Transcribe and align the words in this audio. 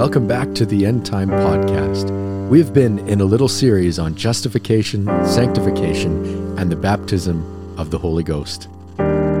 Welcome 0.00 0.26
back 0.26 0.54
to 0.54 0.64
the 0.64 0.86
End 0.86 1.04
Time 1.04 1.28
Podcast. 1.28 2.08
We've 2.48 2.72
been 2.72 3.06
in 3.06 3.20
a 3.20 3.26
little 3.26 3.48
series 3.48 3.98
on 3.98 4.14
justification, 4.14 5.04
sanctification, 5.26 6.58
and 6.58 6.72
the 6.72 6.76
baptism 6.76 7.76
of 7.78 7.90
the 7.90 7.98
Holy 7.98 8.22
Ghost. 8.22 8.66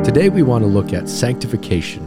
Today 0.04 0.28
we 0.28 0.42
want 0.42 0.62
to 0.62 0.68
look 0.68 0.92
at 0.92 1.08
sanctification. 1.08 1.99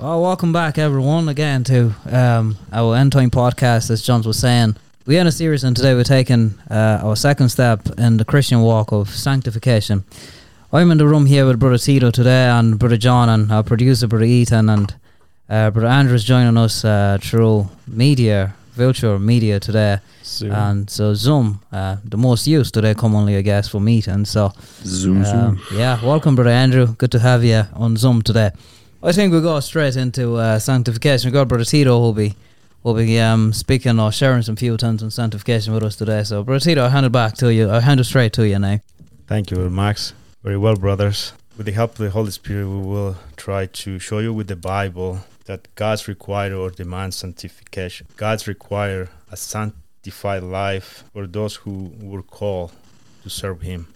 Well, 0.00 0.22
welcome 0.22 0.50
back, 0.50 0.78
everyone, 0.78 1.28
again 1.28 1.62
to 1.64 1.94
um, 2.10 2.56
our 2.72 2.96
End 2.96 3.12
Time 3.12 3.30
podcast. 3.30 3.90
As 3.90 4.00
John 4.00 4.22
was 4.22 4.38
saying, 4.38 4.76
we 5.04 5.18
are 5.18 5.20
in 5.20 5.26
a 5.26 5.30
series, 5.30 5.62
and 5.62 5.76
today 5.76 5.92
we're 5.92 6.04
taking 6.04 6.58
uh, 6.70 7.00
our 7.02 7.14
second 7.14 7.50
step 7.50 7.86
in 7.98 8.16
the 8.16 8.24
Christian 8.24 8.62
walk 8.62 8.92
of 8.92 9.10
sanctification. 9.10 10.04
I'm 10.72 10.90
in 10.90 10.96
the 10.96 11.06
room 11.06 11.26
here 11.26 11.44
with 11.44 11.60
Brother 11.60 11.76
Tito 11.76 12.10
today, 12.10 12.46
and 12.48 12.78
Brother 12.78 12.96
John, 12.96 13.28
and 13.28 13.52
our 13.52 13.62
producer, 13.62 14.06
Brother 14.06 14.24
Ethan, 14.24 14.70
and 14.70 14.94
uh, 15.50 15.70
Brother 15.70 15.88
Andrew 15.88 16.14
is 16.14 16.24
joining 16.24 16.56
us 16.56 16.82
uh, 16.82 17.18
through 17.20 17.68
media, 17.86 18.54
virtual 18.72 19.18
media 19.18 19.60
today. 19.60 19.98
And 20.40 20.88
so 20.88 21.12
Zoom, 21.12 21.60
uh, 21.72 21.96
the 22.02 22.16
most 22.16 22.46
used 22.46 22.72
today 22.72 22.94
commonly, 22.94 23.36
I 23.36 23.42
guess, 23.42 23.68
for 23.68 23.82
meetings. 23.82 24.30
So 24.30 24.54
Zoom, 24.82 25.26
um, 25.26 25.60
yeah, 25.74 26.02
welcome, 26.02 26.36
Brother 26.36 26.52
Andrew. 26.52 26.86
Good 26.94 27.12
to 27.12 27.18
have 27.18 27.44
you 27.44 27.64
on 27.74 27.98
Zoom 27.98 28.22
today. 28.22 28.52
I 29.02 29.12
think 29.12 29.32
we'll 29.32 29.40
go 29.40 29.58
straight 29.60 29.96
into 29.96 30.36
uh, 30.36 30.58
sanctification. 30.58 31.28
We've 31.28 31.32
got 31.32 31.48
Brother 31.48 31.64
Tito 31.64 31.98
who'll 31.98 32.12
be 32.12 32.34
will 32.82 32.92
be 32.94 33.18
um, 33.18 33.52
speaking 33.54 33.98
or 33.98 34.12
sharing 34.12 34.42
some 34.42 34.56
few 34.56 34.76
things 34.76 35.02
on 35.02 35.10
sanctification 35.10 35.72
with 35.72 35.82
us 35.82 35.96
today. 35.96 36.22
So, 36.22 36.42
Brother 36.42 36.60
Tito, 36.60 36.82
I'll 36.82 36.90
hand 36.90 37.06
it 37.06 37.12
back 37.12 37.34
to 37.38 37.50
you. 37.52 37.70
I'll 37.70 37.80
hand 37.80 37.98
it 38.00 38.04
straight 38.04 38.34
to 38.34 38.46
you 38.46 38.58
now. 38.58 38.78
Thank 39.26 39.50
you, 39.50 39.70
Max. 39.70 40.12
Very 40.42 40.58
well, 40.58 40.76
brothers. 40.76 41.32
With 41.56 41.64
the 41.64 41.72
help 41.72 41.92
of 41.92 41.98
the 41.98 42.10
Holy 42.10 42.30
Spirit, 42.30 42.68
we 42.68 42.76
will 42.76 43.16
try 43.36 43.66
to 43.66 43.98
show 43.98 44.18
you 44.18 44.34
with 44.34 44.48
the 44.48 44.56
Bible 44.56 45.20
that 45.46 45.74
God's 45.76 46.06
require 46.06 46.54
or 46.54 46.70
demand 46.70 47.14
sanctification. 47.14 48.06
God's 48.18 48.46
require 48.46 49.08
a 49.30 49.36
sanctified 49.36 50.42
life 50.42 51.04
for 51.14 51.26
those 51.26 51.56
who 51.56 51.92
were 52.00 52.22
called 52.22 52.72
to 53.22 53.30
serve 53.30 53.62
Him. 53.62 53.88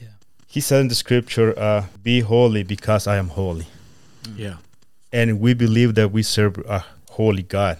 Yeah. 0.00 0.08
He 0.48 0.60
said 0.60 0.80
in 0.80 0.88
the 0.88 0.96
scripture, 0.96 1.56
uh, 1.56 1.86
"Be 2.02 2.20
holy, 2.20 2.64
because 2.64 3.06
I 3.06 3.16
am 3.16 3.28
holy." 3.28 3.66
Yeah. 4.36 4.56
and 5.12 5.40
we 5.40 5.54
believe 5.54 5.94
that 5.94 6.12
we 6.12 6.22
serve 6.22 6.58
a 6.68 6.84
holy 7.10 7.42
God. 7.42 7.78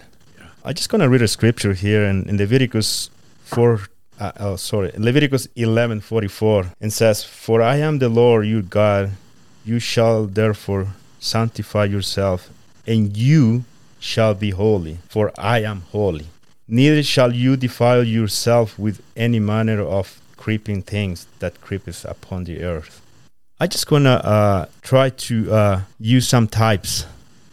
I'm 0.63 0.73
just 0.75 0.89
gonna 0.89 1.09
read 1.09 1.21
a 1.21 1.27
scripture 1.27 1.73
here 1.73 2.03
in, 2.03 2.27
in 2.29 2.37
Leviticus 2.37 3.09
four. 3.43 3.81
Uh, 4.19 4.31
oh, 4.39 4.55
sorry, 4.55 4.91
Leviticus 4.97 5.47
eleven 5.55 5.99
forty 6.01 6.27
four, 6.27 6.71
and 6.79 6.93
says, 6.93 7.23
"For 7.23 7.61
I 7.61 7.77
am 7.77 7.97
the 7.99 8.09
Lord 8.09 8.45
your 8.45 8.61
God; 8.61 9.11
you 9.65 9.79
shall 9.79 10.27
therefore 10.27 10.87
sanctify 11.19 11.85
yourself, 11.85 12.49
and 12.85 13.17
you 13.17 13.63
shall 13.99 14.33
be 14.35 14.51
holy, 14.51 14.99
for 15.09 15.31
I 15.37 15.63
am 15.63 15.81
holy. 15.91 16.27
Neither 16.67 17.03
shall 17.03 17.33
you 17.33 17.57
defile 17.57 18.03
yourself 18.03 18.77
with 18.77 19.01
any 19.15 19.39
manner 19.39 19.81
of 19.81 20.19
creeping 20.37 20.83
things 20.83 21.25
that 21.39 21.59
creepeth 21.61 22.05
upon 22.05 22.43
the 22.43 22.63
earth." 22.63 23.00
I 23.61 23.67
just 23.67 23.85
gonna 23.85 24.15
uh, 24.15 24.65
try 24.81 25.11
to 25.11 25.53
uh, 25.53 25.81
use 25.99 26.27
some 26.27 26.47
types 26.47 27.05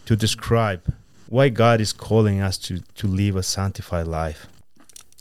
to 0.07 0.15
describe 0.15 0.81
why 1.27 1.49
God 1.49 1.79
is 1.79 1.93
calling 1.93 2.41
us 2.41 2.57
to 2.65 2.79
to 2.95 3.05
live 3.05 3.35
a 3.35 3.43
sanctified 3.43 4.07
life, 4.07 4.47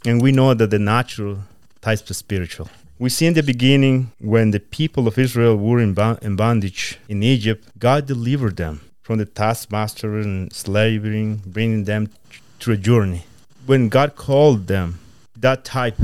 and 0.07 0.23
we 0.23 0.33
know 0.33 0.55
that 0.55 0.71
the 0.71 0.79
natural 0.79 1.41
ties 1.83 2.01
to 2.09 2.15
spiritual. 2.15 2.71
We 2.99 3.11
see 3.11 3.27
in 3.27 3.35
the 3.35 3.43
beginning 3.43 4.13
when 4.19 4.51
the 4.51 4.61
people 4.61 5.07
of 5.07 5.19
Israel 5.19 5.57
were 5.59 5.79
in, 5.79 5.95
in 6.23 6.37
bondage 6.37 6.99
in 7.07 7.23
Egypt, 7.23 7.69
God 7.79 8.07
delivered 8.07 8.57
them 8.57 8.81
from 9.03 9.19
the 9.19 9.27
taskmaster 9.27 10.19
and 10.19 10.51
slavery, 10.55 11.39
bringing 11.45 11.85
them 11.85 12.09
through 12.61 12.77
a 12.81 12.83
journey. 12.91 13.27
When 13.67 13.91
God 13.91 14.17
called 14.17 14.69
them, 14.69 15.01
that 15.37 15.67
type 15.67 16.01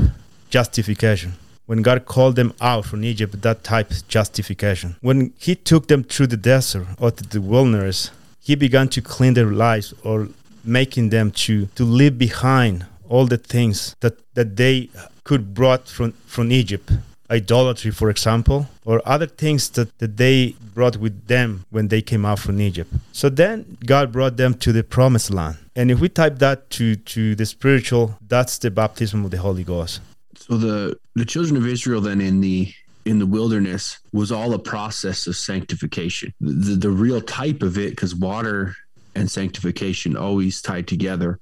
justification 0.51 1.33
when 1.65 1.81
God 1.81 2.05
called 2.05 2.35
them 2.35 2.53
out 2.61 2.85
from 2.85 3.03
Egypt, 3.03 3.41
that 3.41 3.63
type 3.63 3.91
of 3.91 4.07
justification. 4.07 4.95
When 5.01 5.33
He 5.37 5.55
took 5.55 5.87
them 5.87 6.03
through 6.03 6.27
the 6.27 6.37
desert 6.37 6.87
or 6.99 7.11
to 7.11 7.23
the 7.23 7.41
wilderness, 7.41 8.11
He 8.39 8.55
began 8.55 8.89
to 8.89 9.01
clean 9.01 9.33
their 9.33 9.51
lives 9.51 9.93
or 10.03 10.29
making 10.63 11.09
them 11.09 11.31
to, 11.31 11.67
to 11.75 11.83
leave 11.83 12.17
behind 12.17 12.85
all 13.07 13.25
the 13.25 13.37
things 13.37 13.95
that, 13.99 14.17
that 14.33 14.55
they 14.57 14.89
could 15.23 15.53
brought 15.53 15.87
from, 15.87 16.11
from 16.25 16.51
Egypt. 16.51 16.91
Idolatry, 17.29 17.89
for 17.89 18.11
example, 18.11 18.67
or 18.83 19.01
other 19.03 19.25
things 19.25 19.69
that, 19.71 19.97
that 19.97 20.17
they 20.17 20.55
brought 20.75 20.97
with 20.97 21.25
them 21.27 21.65
when 21.71 21.87
they 21.87 22.01
came 22.03 22.23
out 22.23 22.37
from 22.37 22.61
Egypt. 22.61 22.93
So 23.11 23.29
then 23.29 23.77
God 23.83 24.11
brought 24.11 24.37
them 24.37 24.53
to 24.55 24.71
the 24.71 24.83
promised 24.83 25.31
land. 25.31 25.57
And 25.75 25.89
if 25.89 25.99
we 25.99 26.07
type 26.07 26.37
that 26.39 26.69
to, 26.71 26.95
to 26.95 27.33
the 27.33 27.47
spiritual, 27.47 28.17
that's 28.27 28.59
the 28.59 28.69
baptism 28.69 29.25
of 29.25 29.31
the 29.31 29.37
Holy 29.37 29.63
Ghost. 29.63 30.01
So 30.37 30.57
the 30.57 30.99
the 31.15 31.25
children 31.25 31.57
of 31.57 31.65
Israel 31.65 32.01
then 32.01 32.21
in 32.21 32.41
the 32.41 32.73
in 33.05 33.19
the 33.19 33.25
wilderness 33.25 33.99
was 34.11 34.31
all 34.31 34.53
a 34.53 34.59
process 34.59 35.27
of 35.27 35.35
sanctification. 35.35 36.33
The 36.41 36.75
the 36.75 36.89
real 36.89 37.21
type 37.21 37.63
of 37.63 37.77
it, 37.77 37.91
because 37.91 38.15
water 38.15 38.75
and 39.15 39.29
sanctification 39.29 40.17
always 40.17 40.61
tied 40.61 40.87
together, 40.87 41.39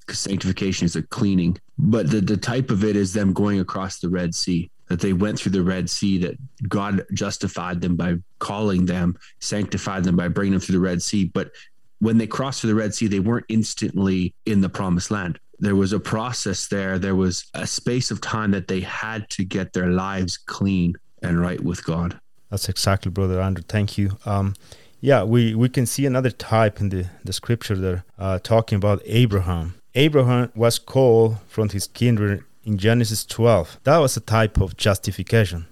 because 0.00 0.18
sanctification 0.18 0.84
is 0.84 0.96
a 0.96 1.02
cleaning. 1.02 1.58
But 1.78 2.10
the 2.10 2.20
the 2.20 2.36
type 2.36 2.70
of 2.70 2.84
it 2.84 2.96
is 2.96 3.12
them 3.12 3.32
going 3.32 3.60
across 3.60 3.98
the 3.98 4.08
Red 4.08 4.34
Sea. 4.34 4.70
That 4.88 5.00
they 5.00 5.14
went 5.14 5.38
through 5.38 5.52
the 5.52 5.62
Red 5.62 5.88
Sea. 5.88 6.18
That 6.18 6.36
God 6.68 7.06
justified 7.14 7.80
them 7.80 7.96
by 7.96 8.16
calling 8.38 8.84
them, 8.84 9.16
sanctified 9.40 10.04
them 10.04 10.16
by 10.16 10.28
bringing 10.28 10.52
them 10.52 10.60
through 10.60 10.78
the 10.78 10.84
Red 10.84 11.02
Sea. 11.02 11.24
But 11.24 11.52
when 12.00 12.18
they 12.18 12.26
crossed 12.26 12.60
through 12.60 12.70
the 12.70 12.76
Red 12.76 12.94
Sea, 12.94 13.06
they 13.06 13.20
weren't 13.20 13.46
instantly 13.48 14.34
in 14.44 14.60
the 14.60 14.68
Promised 14.68 15.10
Land 15.10 15.38
there 15.58 15.76
was 15.76 15.92
a 15.92 16.00
process 16.00 16.68
there. 16.68 16.98
There 16.98 17.14
was 17.14 17.46
a 17.54 17.66
space 17.66 18.10
of 18.10 18.20
time 18.20 18.50
that 18.52 18.68
they 18.68 18.80
had 18.80 19.28
to 19.30 19.44
get 19.44 19.72
their 19.72 19.88
lives 19.88 20.36
clean 20.36 20.94
and 21.22 21.40
right 21.40 21.60
with 21.60 21.84
God. 21.84 22.18
That's 22.50 22.68
exactly, 22.68 23.10
brother 23.10 23.40
Andrew. 23.40 23.64
Thank 23.66 23.98
you. 23.98 24.18
Um, 24.26 24.54
yeah, 25.00 25.22
we, 25.22 25.54
we 25.54 25.68
can 25.68 25.86
see 25.86 26.06
another 26.06 26.30
type 26.30 26.80
in 26.80 26.88
the, 26.88 27.06
the 27.24 27.32
scripture 27.32 27.76
there, 27.76 28.04
uh, 28.18 28.38
talking 28.38 28.76
about 28.76 29.02
Abraham. 29.04 29.74
Abraham 29.94 30.50
was 30.54 30.78
called 30.78 31.38
from 31.46 31.68
his 31.68 31.86
kindred 31.86 32.42
in 32.64 32.78
Genesis 32.78 33.24
12. 33.26 33.80
That 33.84 33.98
was 33.98 34.16
a 34.16 34.20
type 34.20 34.60
of 34.60 34.76
justification. 34.76 35.66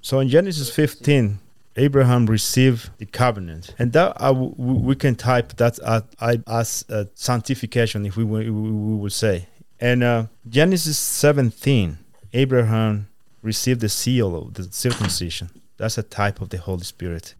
So 0.00 0.20
in 0.20 0.28
Genesis 0.28 0.70
15, 0.70 1.40
Abraham 1.76 2.26
received 2.26 2.90
the 2.98 3.06
covenant, 3.06 3.74
and 3.78 3.92
that 3.92 4.16
uh, 4.20 4.32
we 4.32 4.94
can 4.94 5.14
type 5.14 5.56
that 5.56 5.78
as, 6.20 6.84
a 6.88 7.08
sanctification, 7.14 8.06
if 8.06 8.16
we, 8.16 8.24
we, 8.24 8.50
we 8.50 8.94
would 8.96 9.12
say. 9.12 9.46
And 9.78 10.02
uh, 10.02 10.26
Genesis 10.48 10.98
17, 10.98 11.98
Abraham 12.32 13.08
received 13.42 13.80
the 13.80 13.90
seal 13.90 14.34
of 14.34 14.54
the 14.54 14.64
circumcision. 14.64 15.50
That's 15.76 15.98
a 15.98 16.02
type 16.02 16.40
of 16.40 16.48
the 16.48 16.58
Holy 16.58 16.84
Spirit. 16.84 17.34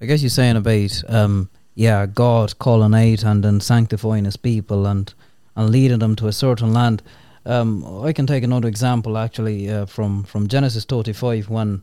I 0.00 0.06
guess 0.06 0.22
you're 0.22 0.30
saying 0.30 0.56
about, 0.56 1.02
um, 1.08 1.48
yeah, 1.74 2.04
God 2.04 2.58
calling 2.58 2.94
out 2.94 3.24
and 3.24 3.42
then 3.42 3.60
sanctifying 3.60 4.26
His 4.26 4.36
people 4.36 4.86
and 4.86 5.12
and 5.56 5.70
leading 5.70 5.98
them 5.98 6.16
to 6.16 6.28
a 6.28 6.32
certain 6.32 6.72
land. 6.72 7.02
Um, 7.44 8.04
I 8.04 8.12
can 8.12 8.26
take 8.26 8.44
another 8.44 8.68
example 8.68 9.18
actually 9.18 9.70
uh, 9.70 9.86
from 9.86 10.24
from 10.24 10.48
Genesis 10.48 10.84
35 10.84 11.48
when 11.48 11.82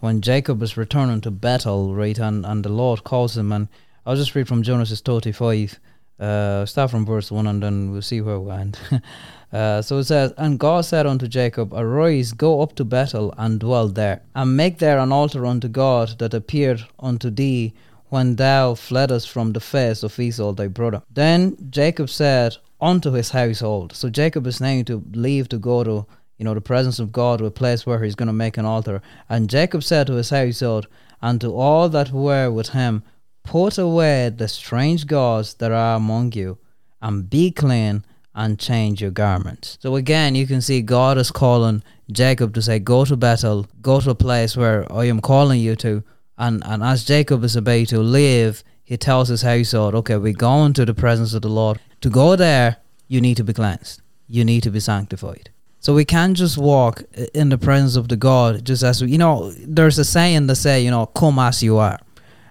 when 0.00 0.20
Jacob 0.20 0.62
is 0.62 0.76
returning 0.76 1.20
to 1.20 1.30
Bethel, 1.30 1.94
right, 1.94 2.18
and, 2.18 2.44
and 2.44 2.64
the 2.64 2.70
Lord 2.70 3.04
calls 3.04 3.36
him, 3.36 3.52
and 3.52 3.68
I'll 4.04 4.16
just 4.16 4.34
read 4.34 4.48
from 4.48 4.62
Genesis 4.62 5.00
35, 5.00 5.78
uh, 6.18 6.66
start 6.66 6.90
from 6.90 7.06
verse 7.06 7.30
1, 7.30 7.46
and 7.46 7.62
then 7.62 7.92
we'll 7.92 8.02
see 8.02 8.20
where 8.20 8.40
we 8.40 8.50
end. 8.50 8.78
uh, 9.52 9.82
so 9.82 9.98
it 9.98 10.04
says, 10.04 10.32
And 10.36 10.58
God 10.58 10.84
said 10.84 11.06
unto 11.06 11.28
Jacob, 11.28 11.72
Arise, 11.74 12.32
go 12.32 12.62
up 12.62 12.74
to 12.76 12.84
Bethel, 12.84 13.34
and 13.36 13.60
dwell 13.60 13.88
there, 13.88 14.22
and 14.34 14.56
make 14.56 14.78
there 14.78 14.98
an 14.98 15.12
altar 15.12 15.46
unto 15.46 15.68
God 15.68 16.18
that 16.18 16.34
appeared 16.34 16.84
unto 16.98 17.30
thee 17.30 17.74
when 18.08 18.36
thou 18.36 18.74
fleddest 18.74 19.30
from 19.30 19.52
the 19.52 19.60
face 19.60 20.02
of 20.02 20.18
Esau 20.18 20.52
thy 20.52 20.66
brother. 20.66 21.02
Then 21.12 21.56
Jacob 21.70 22.10
said 22.10 22.56
unto 22.80 23.12
his 23.12 23.30
household, 23.30 23.94
so 23.94 24.08
Jacob 24.08 24.46
is 24.46 24.60
now 24.60 24.82
to 24.82 25.04
leave 25.12 25.48
to 25.50 25.58
go 25.58 25.84
to 25.84 26.06
you 26.40 26.44
know, 26.44 26.54
the 26.54 26.60
presence 26.62 26.98
of 26.98 27.12
God 27.12 27.38
to 27.38 27.44
a 27.44 27.50
place 27.50 27.84
where 27.84 28.02
he's 28.02 28.14
going 28.14 28.28
to 28.28 28.32
make 28.32 28.56
an 28.56 28.64
altar. 28.64 29.02
And 29.28 29.50
Jacob 29.50 29.84
said 29.84 30.06
to 30.06 30.14
his 30.14 30.30
household 30.30 30.88
and 31.20 31.38
to 31.42 31.54
all 31.54 31.90
that 31.90 32.12
were 32.12 32.50
with 32.50 32.70
him, 32.70 33.02
Put 33.44 33.76
away 33.76 34.30
the 34.30 34.48
strange 34.48 35.06
gods 35.06 35.52
that 35.54 35.70
are 35.70 35.96
among 35.96 36.32
you, 36.32 36.56
and 37.02 37.28
be 37.28 37.50
clean 37.50 38.06
and 38.34 38.58
change 38.58 39.02
your 39.02 39.10
garments. 39.10 39.76
So 39.82 39.96
again, 39.96 40.34
you 40.34 40.46
can 40.46 40.62
see 40.62 40.80
God 40.80 41.18
is 41.18 41.30
calling 41.30 41.82
Jacob 42.10 42.54
to 42.54 42.62
say, 42.62 42.78
Go 42.78 43.04
to 43.04 43.18
Bethel, 43.18 43.66
go 43.82 44.00
to 44.00 44.10
a 44.10 44.14
place 44.14 44.56
where 44.56 44.90
I 44.90 45.04
am 45.04 45.20
calling 45.20 45.60
you 45.60 45.76
to, 45.76 46.02
And 46.38 46.62
and 46.64 46.82
as 46.82 47.04
Jacob 47.04 47.44
is 47.44 47.54
about 47.54 47.88
to 47.88 48.00
leave, 48.00 48.64
he 48.82 48.96
tells 48.96 49.28
his 49.28 49.42
household, 49.42 49.94
Okay, 49.94 50.16
we're 50.16 50.32
going 50.32 50.72
to 50.72 50.86
the 50.86 50.94
presence 50.94 51.34
of 51.34 51.42
the 51.42 51.48
Lord. 51.48 51.80
To 52.00 52.08
go 52.08 52.34
there, 52.34 52.78
you 53.08 53.20
need 53.20 53.36
to 53.36 53.44
be 53.44 53.52
cleansed. 53.52 54.00
You 54.26 54.42
need 54.46 54.62
to 54.62 54.70
be 54.70 54.80
sanctified. 54.80 55.50
So 55.80 55.94
we 55.94 56.04
can't 56.04 56.36
just 56.36 56.58
walk 56.58 57.02
in 57.34 57.48
the 57.48 57.56
presence 57.56 57.96
of 57.96 58.08
the 58.08 58.16
God 58.16 58.64
just 58.66 58.82
as 58.82 59.02
we, 59.02 59.12
you 59.12 59.18
know, 59.18 59.50
there's 59.66 59.98
a 59.98 60.04
saying 60.04 60.46
that 60.46 60.56
say, 60.56 60.84
you 60.84 60.90
know, 60.90 61.06
come 61.06 61.38
as 61.38 61.62
you 61.62 61.78
are. 61.78 61.98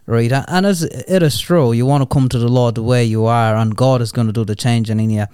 Right, 0.08 0.32
and 0.32 0.66
it's, 0.66 0.82
it 0.82 1.22
is 1.22 1.40
true. 1.40 1.72
You 1.72 1.86
want 1.86 2.02
to 2.02 2.08
come 2.08 2.30
to 2.30 2.40
the 2.40 2.48
Lord 2.48 2.74
the 2.74 2.82
way 2.82 3.04
you 3.04 3.26
are, 3.26 3.56
and 3.56 3.78
God 3.78 4.02
is 4.02 4.12
going 4.12 4.26
to 4.26 4.34
do 4.34 4.44
the 4.44 4.56
changing 4.56 5.00
in 5.00 5.12
you. 5.12 5.26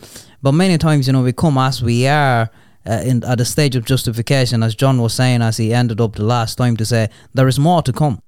But 0.42 0.52
many 0.52 0.78
times, 0.78 1.08
you 1.08 1.14
know, 1.14 1.24
we 1.24 1.32
come 1.32 1.58
as 1.58 1.82
we 1.82 2.06
are, 2.08 2.50
uh, 2.86 3.02
in 3.06 3.24
at 3.24 3.38
the 3.38 3.46
stage 3.46 3.78
of 3.78 3.86
justification, 3.86 4.64
as 4.64 4.76
John 4.76 5.02
was 5.02 5.14
saying 5.14 5.42
as 5.42 5.56
he 5.56 5.74
ended 5.74 6.02
up 6.02 6.16
the 6.16 6.26
last 6.26 6.56
time 6.56 6.76
to 6.76 6.86
say, 6.86 7.10
there 7.34 7.48
is 7.48 7.58
more 7.58 7.84
to 7.84 7.94
come 7.94 8.22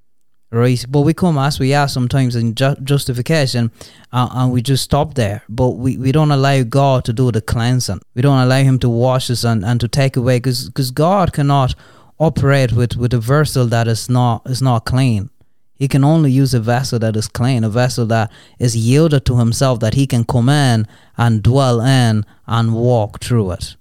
right? 0.52 0.86
But 0.90 1.02
we 1.02 1.14
come 1.14 1.38
as 1.38 1.60
we 1.60 1.74
are 1.74 1.88
sometimes 1.88 2.36
in 2.36 2.56
ju- 2.56 2.76
justification, 2.84 3.72
uh, 4.12 4.30
and 4.32 4.52
we 4.52 4.62
just 4.62 4.84
stop 4.84 5.14
there. 5.16 5.44
But 5.50 5.72
we, 5.72 5.98
we 5.98 6.12
don't 6.12 6.32
allow 6.32 6.64
God 6.64 7.06
to 7.06 7.14
do 7.14 7.32
the 7.32 7.42
cleansing. 7.42 8.02
We 8.16 8.22
don't 8.22 8.40
allow 8.40 8.62
Him 8.64 8.80
to 8.80 8.90
wash 8.90 9.30
us 9.30 9.44
and, 9.44 9.66
and 9.66 9.80
to 9.80 9.88
take 9.88 10.16
away, 10.16 10.38
because 10.38 10.92
God 10.92 11.34
cannot 11.34 11.76
operate 12.20 12.72
with, 12.72 12.96
with 12.96 13.14
a 13.14 13.20
vessel 13.20 13.68
that 13.68 13.88
is 13.88 14.10
not 14.10 14.42
is 14.46 14.62
not 14.62 14.86
clean. 14.86 15.30
He 15.76 15.88
can 15.88 16.04
only 16.04 16.32
use 16.32 16.56
a 16.56 16.60
vessel 16.60 16.98
that 17.00 17.16
is 17.16 17.28
clean, 17.28 17.64
a 17.64 17.70
vessel 17.70 18.08
that 18.08 18.32
is 18.58 18.76
yielded 18.76 19.26
to 19.26 19.38
Himself, 19.38 19.80
that 19.80 19.94
He 19.94 20.08
can 20.08 20.24
come 20.26 20.50
in 20.50 20.88
and 21.18 21.44
dwell 21.44 21.82
in 21.82 22.26
and 22.48 22.74
walk 22.74 23.20
through 23.20 23.52
it. 23.52 23.76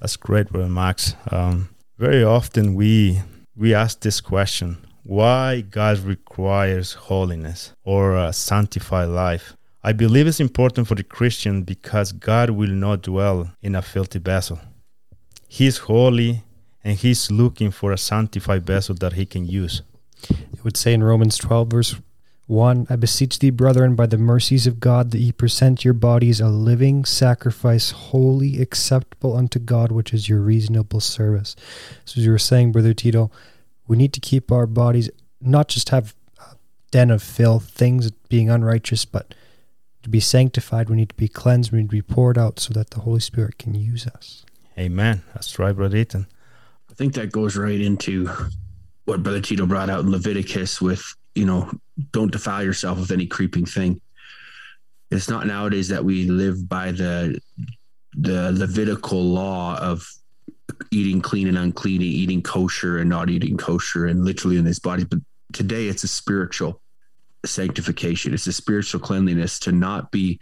That's 0.00 0.16
great, 0.16 0.50
Brother 0.50 0.68
Max. 0.68 1.16
Um, 1.32 1.70
very 1.98 2.22
often 2.22 2.74
we 2.74 3.22
we 3.56 3.74
ask 3.74 4.00
this 4.00 4.20
question 4.20 4.76
why 5.04 5.60
God 5.60 5.98
requires 5.98 6.94
holiness 6.94 7.74
or 7.84 8.16
a 8.16 8.32
sanctified 8.32 9.08
life. 9.08 9.54
I 9.82 9.92
believe 9.92 10.26
it's 10.26 10.40
important 10.40 10.88
for 10.88 10.94
the 10.94 11.04
Christian 11.04 11.62
because 11.62 12.12
God 12.12 12.50
will 12.50 12.70
not 12.70 13.02
dwell 13.02 13.52
in 13.60 13.74
a 13.74 13.82
filthy 13.82 14.18
vessel. 14.18 14.58
He 15.46 15.66
is 15.66 15.78
holy 15.78 16.42
and 16.82 16.96
He's 16.96 17.30
looking 17.30 17.70
for 17.70 17.92
a 17.92 17.98
sanctified 17.98 18.66
vessel 18.66 18.94
that 18.96 19.12
He 19.12 19.26
can 19.26 19.46
use. 19.46 19.82
It 20.30 20.64
would 20.64 20.78
say 20.78 20.94
in 20.94 21.04
Romans 21.04 21.36
12, 21.36 21.68
verse 21.68 21.96
1 22.46 22.86
I 22.88 22.96
beseech 22.96 23.38
thee, 23.38 23.50
brethren, 23.50 23.94
by 23.94 24.06
the 24.06 24.18
mercies 24.18 24.66
of 24.66 24.80
God, 24.80 25.10
that 25.10 25.18
ye 25.18 25.32
present 25.32 25.84
your 25.84 25.94
bodies 25.94 26.40
a 26.40 26.48
living 26.48 27.04
sacrifice, 27.04 27.90
holy, 27.90 28.60
acceptable 28.60 29.36
unto 29.36 29.58
God, 29.58 29.92
which 29.92 30.12
is 30.12 30.28
your 30.28 30.40
reasonable 30.40 31.00
service. 31.00 31.56
So, 32.04 32.20
as 32.20 32.26
you 32.26 32.32
were 32.32 32.38
saying, 32.38 32.72
Brother 32.72 32.92
Tito, 32.92 33.30
we 33.86 33.96
need 33.96 34.12
to 34.12 34.20
keep 34.20 34.50
our 34.50 34.66
bodies 34.66 35.10
not 35.40 35.68
just 35.68 35.90
have 35.90 36.14
a 36.40 36.56
den 36.90 37.10
of 37.10 37.22
filth, 37.22 37.68
things 37.70 38.10
being 38.28 38.48
unrighteous, 38.48 39.04
but 39.04 39.34
to 40.02 40.08
be 40.08 40.20
sanctified. 40.20 40.88
We 40.88 40.96
need 40.96 41.10
to 41.10 41.14
be 41.14 41.28
cleansed. 41.28 41.72
We 41.72 41.78
need 41.78 41.90
to 41.90 41.96
be 41.96 42.02
poured 42.02 42.38
out 42.38 42.60
so 42.60 42.72
that 42.74 42.90
the 42.90 43.00
Holy 43.00 43.20
Spirit 43.20 43.58
can 43.58 43.74
use 43.74 44.06
us. 44.06 44.44
Amen. 44.78 45.22
That's 45.34 45.58
right, 45.58 45.74
Brother 45.74 45.96
Ethan. 45.96 46.26
I 46.90 46.94
think 46.94 47.14
that 47.14 47.32
goes 47.32 47.56
right 47.56 47.80
into 47.80 48.28
what 49.04 49.22
Brother 49.22 49.40
Tito 49.40 49.66
brought 49.66 49.90
out 49.90 50.00
in 50.00 50.10
Leviticus 50.10 50.80
with, 50.80 51.04
you 51.34 51.44
know, 51.44 51.70
don't 52.12 52.32
defile 52.32 52.62
yourself 52.62 52.98
with 52.98 53.10
any 53.10 53.26
creeping 53.26 53.66
thing. 53.66 54.00
It's 55.10 55.28
not 55.28 55.46
nowadays 55.46 55.88
that 55.88 56.04
we 56.04 56.24
live 56.24 56.68
by 56.68 56.92
the 56.92 57.38
the 58.16 58.52
Levitical 58.52 59.22
law 59.22 59.76
of 59.78 60.08
eating 60.90 61.20
clean 61.20 61.48
and 61.48 61.58
unclean, 61.58 62.02
eating 62.02 62.42
kosher 62.42 62.98
and 62.98 63.08
not 63.08 63.30
eating 63.30 63.56
kosher, 63.56 64.06
and 64.06 64.24
literally 64.24 64.56
in 64.56 64.64
his 64.64 64.78
body. 64.78 65.04
But 65.04 65.20
today 65.52 65.86
it's 65.86 66.04
a 66.04 66.08
spiritual 66.08 66.80
sanctification. 67.44 68.34
It's 68.34 68.46
a 68.46 68.52
spiritual 68.52 69.00
cleanliness 69.00 69.58
to 69.60 69.72
not 69.72 70.10
be 70.10 70.40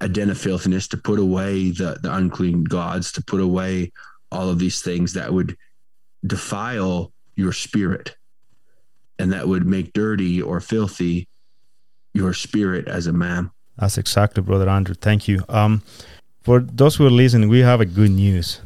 a 0.00 0.08
den 0.08 0.30
of 0.30 0.38
filthiness, 0.38 0.88
to 0.88 0.96
put 0.96 1.18
away 1.18 1.70
the, 1.70 1.98
the 2.02 2.14
unclean 2.14 2.64
gods, 2.64 3.12
to 3.12 3.22
put 3.22 3.40
away 3.40 3.92
all 4.32 4.48
of 4.48 4.58
these 4.58 4.80
things 4.80 5.12
that 5.14 5.32
would 5.32 5.56
defile 6.26 7.12
your 7.36 7.52
spirit 7.52 8.16
and 9.18 9.32
that 9.32 9.46
would 9.46 9.66
make 9.66 9.92
dirty 9.92 10.40
or 10.40 10.60
filthy 10.60 11.28
your 12.14 12.32
spirit 12.32 12.88
as 12.88 13.06
a 13.06 13.12
man. 13.12 13.50
That's 13.76 13.98
exactly, 13.98 14.42
Brother 14.42 14.68
Andrew. 14.68 14.94
Thank 14.94 15.28
you. 15.28 15.44
Um, 15.48 15.82
for 16.42 16.60
those 16.60 16.96
who 16.96 17.06
are 17.06 17.10
listening, 17.10 17.48
we 17.48 17.60
have 17.60 17.80
a 17.80 17.86
good 17.86 18.10
news 18.10 18.60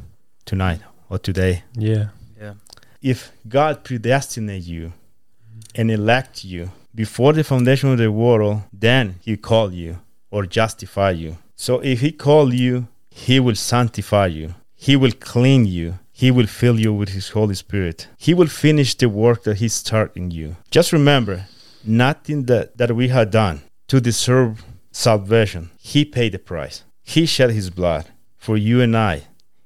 tonight 0.44 0.81
or 1.08 1.19
today. 1.19 1.64
Yeah. 1.75 2.08
Yeah. 2.41 2.55
If 3.02 3.32
God 3.49 3.85
predestinate 3.85 4.64
you 4.64 4.93
mm-hmm. 4.93 5.81
and 5.81 5.91
elect 5.91 6.44
you 6.44 6.70
before 6.94 7.32
the 7.32 7.44
foundation 7.44 7.91
of 7.91 7.99
the 7.99 8.11
world, 8.11 8.62
then 8.73 9.17
he 9.20 9.37
called 9.37 9.75
you 9.75 10.00
or 10.31 10.46
justify 10.46 11.11
you. 11.11 11.37
So 11.56 11.81
if 11.81 12.00
he 12.00 12.12
called 12.12 12.55
you, 12.55 12.88
he 13.11 13.38
will 13.41 13.55
sanctify 13.55 14.26
you. 14.26 14.55
He 14.75 14.96
will 14.96 15.12
clean 15.12 15.67
you. 15.67 15.99
He 16.12 16.31
will 16.31 16.47
fill 16.47 16.79
you 16.79 16.93
with 16.93 17.11
his 17.11 17.31
Holy 17.31 17.55
Spirit. 17.55 18.08
He 18.19 18.35
will 18.35 18.47
finish 18.47 18.94
the 18.94 19.08
work 19.08 19.44
that 19.44 19.58
he 19.58 19.69
started 19.69 20.17
in 20.17 20.31
you. 20.31 20.56
Just 20.70 20.93
remember, 20.93 21.47
nothing 21.85 22.44
that, 22.44 22.76
that 22.79 22.93
we 22.93 23.08
had 23.08 23.31
done 23.31 23.62
to 23.88 24.00
deserve 24.00 24.64
salvation. 24.93 25.70
He 25.79 26.05
paid 26.05 26.32
the 26.32 26.38
price. 26.38 26.85
He 27.02 27.26
shed 27.26 27.50
his 27.50 27.70
blood 27.70 28.06
for 28.37 28.56
you 28.56 28.81
and 28.81 28.97
I 28.97 29.25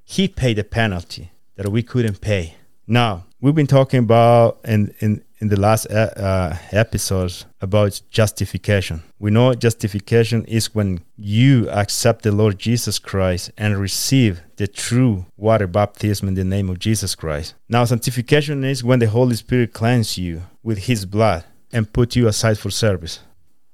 he 0.09 0.27
paid 0.27 0.57
a 0.57 0.63
penalty 0.63 1.29
that 1.55 1.69
we 1.69 1.83
couldn't 1.83 2.19
pay. 2.19 2.55
Now, 2.87 3.25
we've 3.39 3.53
been 3.53 3.67
talking 3.67 3.99
about 3.99 4.59
in, 4.65 4.91
in, 5.01 5.23
in 5.37 5.49
the 5.49 5.59
last 5.59 5.85
uh, 5.85 6.09
uh, 6.15 6.57
episodes 6.71 7.45
about 7.61 8.01
justification. 8.09 9.03
We 9.19 9.29
know 9.29 9.53
justification 9.53 10.45
is 10.45 10.73
when 10.73 11.01
you 11.15 11.69
accept 11.69 12.23
the 12.23 12.31
Lord 12.31 12.57
Jesus 12.57 12.97
Christ 12.97 13.51
and 13.55 13.77
receive 13.77 14.41
the 14.55 14.67
true 14.67 15.27
water 15.37 15.67
baptism 15.67 16.27
in 16.27 16.33
the 16.33 16.43
name 16.43 16.69
of 16.69 16.79
Jesus 16.79 17.13
Christ. 17.13 17.53
Now, 17.69 17.85
sanctification 17.85 18.63
is 18.63 18.83
when 18.83 18.97
the 18.97 19.09
Holy 19.09 19.35
Spirit 19.35 19.73
cleanses 19.73 20.17
you 20.17 20.41
with 20.63 20.85
His 20.85 21.05
blood 21.05 21.45
and 21.71 21.93
put 21.93 22.15
you 22.15 22.27
aside 22.27 22.57
for 22.57 22.71
service. 22.71 23.19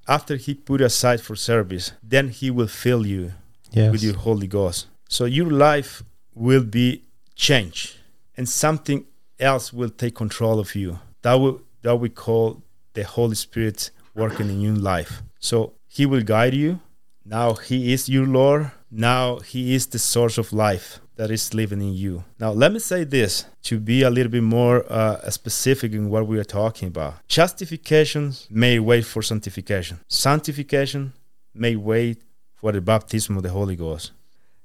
After 0.06 0.36
He 0.36 0.54
put 0.54 0.82
you 0.82 0.88
aside 0.88 1.22
for 1.22 1.38
service, 1.38 1.94
then 2.04 2.28
He 2.28 2.52
will 2.52 2.68
fill 2.68 3.08
you 3.08 3.32
yes. 3.72 3.90
with 3.90 4.04
your 4.04 4.18
Holy 4.18 4.48
Ghost. 4.48 4.88
So 5.08 5.24
your 5.24 5.50
life 5.50 6.04
will 6.36 6.64
be 6.64 7.04
changed 7.36 7.96
and 8.38 8.48
something 8.48 9.06
else 9.40 9.74
will 9.74 9.90
take 9.90 10.16
control 10.16 10.60
of 10.60 10.76
you. 10.76 11.00
That 11.22 11.36
will 11.36 11.62
that 11.82 11.96
we 11.96 12.10
call 12.10 12.62
the 12.94 13.04
Holy 13.04 13.36
Spirit 13.36 13.92
working 14.14 14.50
in 14.50 14.62
your 14.62 14.76
life. 14.76 15.22
So 15.40 15.74
he 15.88 16.06
will 16.06 16.24
guide 16.24 16.54
you. 16.54 16.80
Now 17.24 17.54
he 17.54 17.94
is 17.94 18.10
your 18.10 18.26
Lord. 18.26 18.72
Now 18.92 19.40
he 19.40 19.74
is 19.76 19.88
the 19.88 20.00
source 20.00 20.38
of 20.38 20.54
life 20.54 21.00
that 21.16 21.32
is 21.32 21.54
living 21.54 21.82
in 21.82 21.94
you. 21.94 22.24
Now 22.40 22.52
let 22.52 22.72
me 22.72 22.80
say 22.80 23.04
this 23.04 23.46
to 23.64 23.80
be 23.80 24.04
a 24.04 24.10
little 24.10 24.32
bit 24.32 24.44
more 24.44 24.86
uh, 24.92 25.30
specific 25.30 25.94
in 25.94 26.10
what 26.10 26.28
we 26.28 26.38
are 26.40 26.44
talking 26.44 26.88
about. 26.88 27.26
Justification 27.28 28.34
may 28.50 28.80
wait 28.80 29.06
for 29.06 29.22
sanctification. 29.22 30.00
Sanctification 30.08 31.14
may 31.54 31.76
wait 31.76 32.22
for 32.56 32.72
the 32.72 32.82
baptism 32.82 33.38
of 33.38 33.44
the 33.44 33.50
Holy 33.50 33.76
Ghost. 33.76 34.12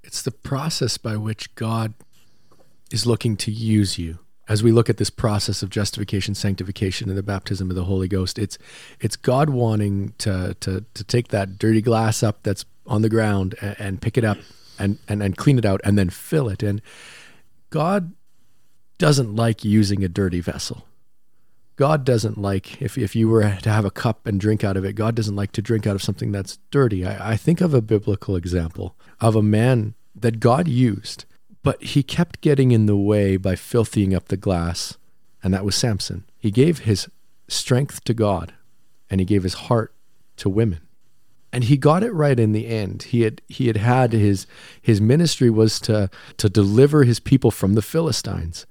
It's 0.02 0.22
the 0.22 0.30
process 0.30 0.98
by 0.98 1.16
which 1.16 1.54
God 1.54 1.94
is 2.90 3.06
looking 3.06 3.36
to 3.38 3.50
use 3.50 3.98
you. 3.98 4.18
As 4.48 4.64
we 4.64 4.72
look 4.72 4.90
at 4.90 4.96
this 4.96 5.10
process 5.10 5.62
of 5.62 5.70
justification, 5.70 6.34
sanctification, 6.34 7.08
and 7.08 7.16
the 7.16 7.22
baptism 7.22 7.70
of 7.70 7.76
the 7.76 7.84
Holy 7.84 8.08
Ghost, 8.08 8.36
it's 8.38 8.58
it's 8.98 9.14
God 9.14 9.50
wanting 9.50 10.12
to 10.18 10.56
to 10.60 10.84
to 10.94 11.04
take 11.04 11.28
that 11.28 11.56
dirty 11.56 11.80
glass 11.80 12.22
up 12.22 12.42
that's 12.42 12.64
on 12.84 13.02
the 13.02 13.08
ground 13.08 13.54
and, 13.60 13.76
and 13.78 14.02
pick 14.02 14.18
it 14.18 14.24
up 14.24 14.38
and, 14.76 14.98
and 15.08 15.22
and 15.22 15.36
clean 15.36 15.56
it 15.56 15.64
out 15.64 15.80
and 15.84 15.96
then 15.96 16.10
fill 16.10 16.48
it. 16.48 16.64
And 16.64 16.82
God 17.70 18.12
doesn't 18.98 19.36
like 19.36 19.64
using 19.64 20.02
a 20.02 20.08
dirty 20.08 20.40
vessel. 20.40 20.84
God 21.80 22.04
doesn't 22.04 22.36
like 22.36 22.82
if 22.82 22.98
if 22.98 23.16
you 23.16 23.30
were 23.30 23.56
to 23.62 23.70
have 23.70 23.86
a 23.86 23.90
cup 23.90 24.26
and 24.26 24.38
drink 24.38 24.62
out 24.62 24.76
of 24.76 24.84
it. 24.84 24.92
God 24.92 25.14
doesn't 25.14 25.34
like 25.34 25.50
to 25.52 25.62
drink 25.62 25.86
out 25.86 25.94
of 25.94 26.02
something 26.02 26.30
that's 26.30 26.58
dirty. 26.70 27.06
I, 27.06 27.30
I 27.30 27.36
think 27.38 27.62
of 27.62 27.72
a 27.72 27.80
biblical 27.80 28.36
example 28.36 28.96
of 29.18 29.34
a 29.34 29.42
man 29.42 29.94
that 30.14 30.40
God 30.40 30.68
used, 30.68 31.24
but 31.62 31.82
he 31.82 32.02
kept 32.02 32.42
getting 32.42 32.70
in 32.70 32.84
the 32.84 32.98
way 32.98 33.38
by 33.38 33.54
filthying 33.54 34.14
up 34.14 34.28
the 34.28 34.36
glass, 34.36 34.98
and 35.42 35.54
that 35.54 35.64
was 35.64 35.74
Samson. 35.74 36.24
He 36.36 36.50
gave 36.50 36.80
his 36.80 37.08
strength 37.48 38.04
to 38.04 38.12
God, 38.12 38.52
and 39.08 39.18
he 39.18 39.24
gave 39.24 39.42
his 39.42 39.54
heart 39.54 39.94
to 40.36 40.50
women. 40.50 40.80
And 41.50 41.64
he 41.64 41.78
got 41.78 42.02
it 42.02 42.12
right 42.12 42.38
in 42.38 42.52
the 42.52 42.66
end. 42.66 43.04
He 43.04 43.22
had 43.22 43.40
he 43.48 43.68
had 43.68 43.78
had 43.78 44.12
his 44.12 44.46
his 44.82 45.00
ministry 45.00 45.48
was 45.48 45.80
to 45.80 46.10
to 46.36 46.50
deliver 46.50 47.04
his 47.04 47.20
people 47.20 47.50
from 47.50 47.72
the 47.72 47.80
Philistines. 47.80 48.66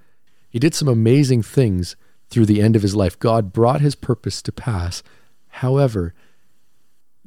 He 0.48 0.60
did 0.60 0.76
some 0.76 0.88
amazing 0.88 1.42
things 1.42 1.96
through 2.30 2.46
the 2.46 2.62
end 2.62 2.76
of 2.76 2.82
his 2.82 2.96
life. 2.96 3.18
God 3.18 3.52
brought 3.54 3.82
his 3.82 3.96
purpose 3.96 4.42
to 4.44 4.52
pass. 4.52 5.04
However, 5.48 6.14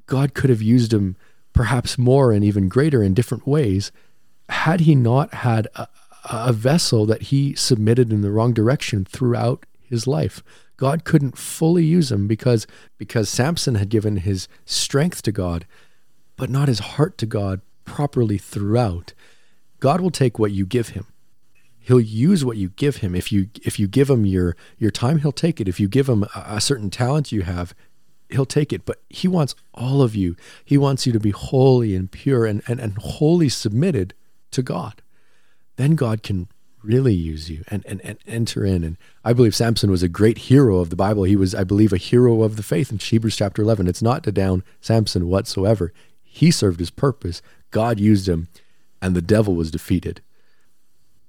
God 0.06 0.34
could 0.34 0.50
have 0.50 0.62
used 0.62 0.92
him 0.92 1.16
perhaps 1.52 1.98
more 1.98 2.32
and 2.32 2.44
even 2.44 2.68
greater 2.68 3.02
in 3.02 3.14
different 3.14 3.46
ways, 3.46 3.92
had 4.48 4.80
he 4.80 4.94
not 4.94 5.34
had 5.34 5.68
a, 5.74 5.88
a 6.30 6.52
vessel 6.52 7.06
that 7.06 7.22
he 7.24 7.54
submitted 7.54 8.12
in 8.12 8.22
the 8.22 8.30
wrong 8.30 8.52
direction 8.52 9.04
throughout 9.04 9.66
his 9.80 10.06
life. 10.06 10.42
God 10.76 11.04
couldn't 11.04 11.38
fully 11.38 11.84
use 11.84 12.10
him 12.10 12.26
because 12.26 12.66
because 12.98 13.28
Samson 13.28 13.74
had 13.74 13.88
given 13.88 14.16
his 14.16 14.48
strength 14.64 15.22
to 15.22 15.32
God, 15.32 15.66
but 16.36 16.50
not 16.50 16.68
his 16.68 16.80
heart 16.80 17.18
to 17.18 17.26
God 17.26 17.60
properly 17.84 18.38
throughout. 18.38 19.12
God 19.80 20.00
will 20.00 20.10
take 20.10 20.38
what 20.38 20.52
you 20.52 20.64
give 20.64 20.90
him. 20.90 21.06
He'll 21.82 22.00
use 22.00 22.44
what 22.44 22.56
you 22.56 22.70
give 22.70 22.96
him. 22.98 23.14
If 23.14 23.32
you 23.32 23.48
if 23.62 23.78
you 23.78 23.88
give 23.88 24.08
him 24.08 24.24
your 24.24 24.56
your 24.78 24.90
time, 24.90 25.18
he'll 25.18 25.32
take 25.32 25.60
it. 25.60 25.68
If 25.68 25.80
you 25.80 25.88
give 25.88 26.08
him 26.08 26.24
a, 26.34 26.44
a 26.46 26.60
certain 26.60 26.90
talent 26.90 27.32
you 27.32 27.42
have, 27.42 27.74
he'll 28.30 28.46
take 28.46 28.72
it. 28.72 28.84
But 28.84 29.02
he 29.10 29.28
wants 29.28 29.54
all 29.74 30.02
of 30.02 30.14
you. 30.14 30.36
He 30.64 30.78
wants 30.78 31.06
you 31.06 31.12
to 31.12 31.20
be 31.20 31.30
holy 31.30 31.94
and 31.94 32.10
pure 32.10 32.46
and, 32.46 32.62
and, 32.66 32.80
and 32.80 32.96
wholly 32.98 33.48
submitted 33.48 34.14
to 34.52 34.62
God. 34.62 35.02
Then 35.76 35.94
God 35.94 36.22
can 36.22 36.48
really 36.82 37.14
use 37.14 37.48
you 37.48 37.64
and, 37.68 37.84
and, 37.86 38.00
and 38.02 38.18
enter 38.26 38.64
in. 38.64 38.84
And 38.84 38.96
I 39.24 39.32
believe 39.32 39.54
Samson 39.54 39.90
was 39.90 40.02
a 40.02 40.08
great 40.08 40.38
hero 40.38 40.78
of 40.78 40.90
the 40.90 40.96
Bible. 40.96 41.24
He 41.24 41.36
was, 41.36 41.54
I 41.54 41.64
believe, 41.64 41.92
a 41.92 41.98
hero 41.98 42.42
of 42.42 42.56
the 42.56 42.62
faith 42.62 42.90
in 42.90 42.98
Hebrews 42.98 43.36
chapter 43.36 43.62
11. 43.62 43.86
It's 43.86 44.02
not 44.02 44.24
to 44.24 44.32
down 44.32 44.64
Samson 44.80 45.28
whatsoever. 45.28 45.92
He 46.22 46.50
served 46.50 46.80
his 46.80 46.90
purpose. 46.90 47.42
God 47.70 48.00
used 48.00 48.28
him, 48.28 48.48
and 49.00 49.14
the 49.14 49.22
devil 49.22 49.54
was 49.54 49.70
defeated. 49.70 50.20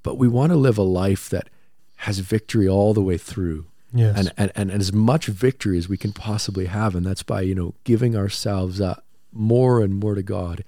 But 0.03 0.17
we 0.17 0.27
want 0.27 0.51
to 0.51 0.57
live 0.57 0.77
a 0.77 0.83
life 0.83 1.29
that 1.29 1.49
has 1.97 2.19
victory 2.19 2.67
all 2.67 2.93
the 2.93 3.01
way 3.01 3.17
through. 3.17 3.65
Yes. 3.93 4.17
And, 4.17 4.33
and, 4.37 4.51
and 4.55 4.71
as 4.71 4.91
much 4.91 5.27
victory 5.27 5.77
as 5.77 5.87
we 5.87 5.97
can 5.97 6.13
possibly 6.13 6.65
have. 6.65 6.95
And 6.95 7.05
that's 7.05 7.23
by, 7.23 7.41
you 7.41 7.55
know, 7.55 7.75
giving 7.83 8.15
ourselves 8.15 8.81
up 8.81 9.05
more 9.31 9.81
and 9.81 9.95
more 9.95 10.15
to 10.15 10.23
God 10.23 10.63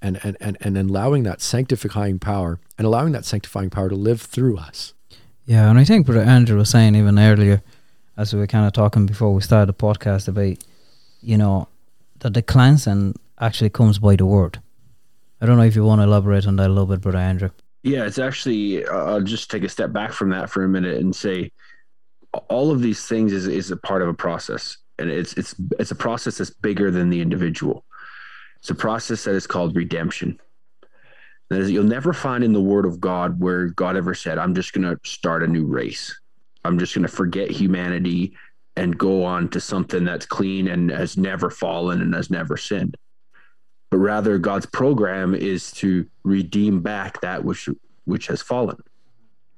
and, 0.00 0.18
and, 0.22 0.36
and, 0.40 0.56
and 0.60 0.76
allowing 0.76 1.22
that 1.22 1.40
sanctifying 1.40 2.18
power 2.18 2.58
and 2.76 2.86
allowing 2.86 3.12
that 3.12 3.24
sanctifying 3.24 3.70
power 3.70 3.88
to 3.88 3.94
live 3.94 4.20
through 4.20 4.58
us. 4.58 4.94
Yeah, 5.44 5.68
and 5.68 5.78
I 5.78 5.84
think 5.84 6.08
what 6.08 6.16
Andrew 6.16 6.58
was 6.58 6.70
saying 6.70 6.94
even 6.94 7.18
earlier, 7.18 7.62
as 8.16 8.32
we 8.32 8.40
were 8.40 8.46
kind 8.46 8.66
of 8.66 8.72
talking 8.72 9.06
before 9.06 9.32
we 9.34 9.40
started 9.42 9.66
the 9.66 9.74
podcast 9.74 10.28
about, 10.28 10.56
you 11.20 11.36
know, 11.36 11.68
that 12.20 12.34
the 12.34 12.42
cleansing 12.42 13.16
actually 13.40 13.70
comes 13.70 13.98
by 13.98 14.16
the 14.16 14.26
word. 14.26 14.60
I 15.40 15.46
don't 15.46 15.56
know 15.56 15.64
if 15.64 15.74
you 15.74 15.84
want 15.84 16.00
to 16.00 16.04
elaborate 16.04 16.46
on 16.46 16.56
that 16.56 16.68
a 16.68 16.72
little 16.72 16.86
bit, 16.86 17.00
Brother 17.00 17.18
Andrew. 17.18 17.50
Yeah, 17.82 18.04
it's 18.04 18.18
actually. 18.18 18.86
Uh, 18.86 19.04
I'll 19.04 19.20
just 19.20 19.50
take 19.50 19.64
a 19.64 19.68
step 19.68 19.92
back 19.92 20.12
from 20.12 20.30
that 20.30 20.50
for 20.50 20.62
a 20.64 20.68
minute 20.68 20.98
and 21.00 21.14
say, 21.14 21.50
all 22.48 22.70
of 22.70 22.80
these 22.80 23.06
things 23.06 23.32
is 23.32 23.46
is 23.46 23.70
a 23.70 23.76
part 23.76 24.02
of 24.02 24.08
a 24.08 24.14
process, 24.14 24.78
and 24.98 25.10
it's 25.10 25.34
it's 25.34 25.54
it's 25.78 25.90
a 25.90 25.96
process 25.96 26.38
that's 26.38 26.50
bigger 26.50 26.90
than 26.90 27.10
the 27.10 27.20
individual. 27.20 27.84
It's 28.58 28.70
a 28.70 28.74
process 28.74 29.24
that 29.24 29.34
is 29.34 29.46
called 29.46 29.74
redemption. 29.74 30.38
That 31.50 31.60
is, 31.60 31.70
you'll 31.70 31.84
never 31.84 32.12
find 32.12 32.44
in 32.44 32.52
the 32.52 32.60
Word 32.60 32.86
of 32.86 33.00
God 33.00 33.40
where 33.40 33.66
God 33.66 33.96
ever 33.96 34.14
said, 34.14 34.38
"I'm 34.38 34.54
just 34.54 34.72
going 34.72 34.84
to 34.88 34.98
start 35.08 35.42
a 35.42 35.48
new 35.48 35.66
race. 35.66 36.18
I'm 36.64 36.78
just 36.78 36.94
going 36.94 37.06
to 37.06 37.12
forget 37.12 37.50
humanity 37.50 38.36
and 38.76 38.96
go 38.96 39.24
on 39.24 39.48
to 39.50 39.60
something 39.60 40.04
that's 40.04 40.24
clean 40.24 40.68
and 40.68 40.88
has 40.88 41.16
never 41.16 41.50
fallen 41.50 42.00
and 42.00 42.14
has 42.14 42.30
never 42.30 42.56
sinned." 42.56 42.96
But 43.92 43.98
rather, 43.98 44.38
God's 44.38 44.64
program 44.64 45.34
is 45.34 45.70
to 45.72 46.06
redeem 46.24 46.80
back 46.80 47.20
that 47.20 47.44
which 47.44 47.68
which 48.06 48.26
has 48.28 48.40
fallen. 48.40 48.78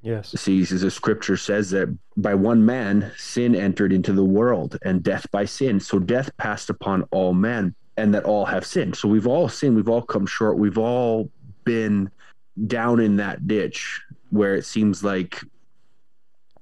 Yes. 0.02 0.32
See, 0.32 0.60
as 0.60 0.80
the 0.80 0.90
scripture 0.90 1.36
says 1.36 1.70
that 1.70 1.96
by 2.16 2.34
one 2.34 2.66
man 2.66 3.12
sin 3.16 3.54
entered 3.54 3.92
into 3.92 4.12
the 4.12 4.24
world, 4.24 4.76
and 4.82 5.04
death 5.04 5.24
by 5.30 5.44
sin. 5.44 5.78
So 5.78 6.00
death 6.00 6.36
passed 6.36 6.68
upon 6.68 7.04
all 7.12 7.32
men, 7.32 7.76
and 7.96 8.12
that 8.12 8.24
all 8.24 8.44
have 8.44 8.66
sinned. 8.66 8.96
So 8.96 9.06
we've 9.06 9.28
all 9.28 9.48
sinned. 9.48 9.76
We've 9.76 9.88
all 9.88 10.02
come 10.02 10.26
short. 10.26 10.58
We've 10.58 10.78
all 10.78 11.30
been 11.62 12.10
down 12.66 12.98
in 12.98 13.18
that 13.18 13.46
ditch 13.46 14.02
where 14.30 14.56
it 14.56 14.66
seems 14.66 15.04
like 15.04 15.40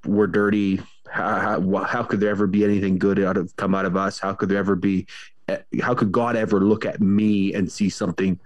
we're 0.04 0.26
dirty. 0.26 0.82
How, 1.10 1.40
how, 1.40 1.84
how 1.84 2.02
could 2.02 2.20
there 2.20 2.30
ever 2.30 2.46
be 2.46 2.64
anything 2.64 2.98
good 2.98 3.18
out 3.18 3.38
of 3.38 3.56
come 3.56 3.74
out 3.74 3.86
of 3.86 3.96
us? 3.96 4.18
How 4.18 4.34
could 4.34 4.50
there 4.50 4.58
ever 4.58 4.76
be? 4.76 5.06
How 5.80 5.94
could 5.94 6.12
God 6.12 6.37
ever 6.37 6.61
look 6.61 6.87
at 6.87 7.00
me 7.00 7.54
and 7.54 7.70
see 7.70 7.88
something 7.88 8.38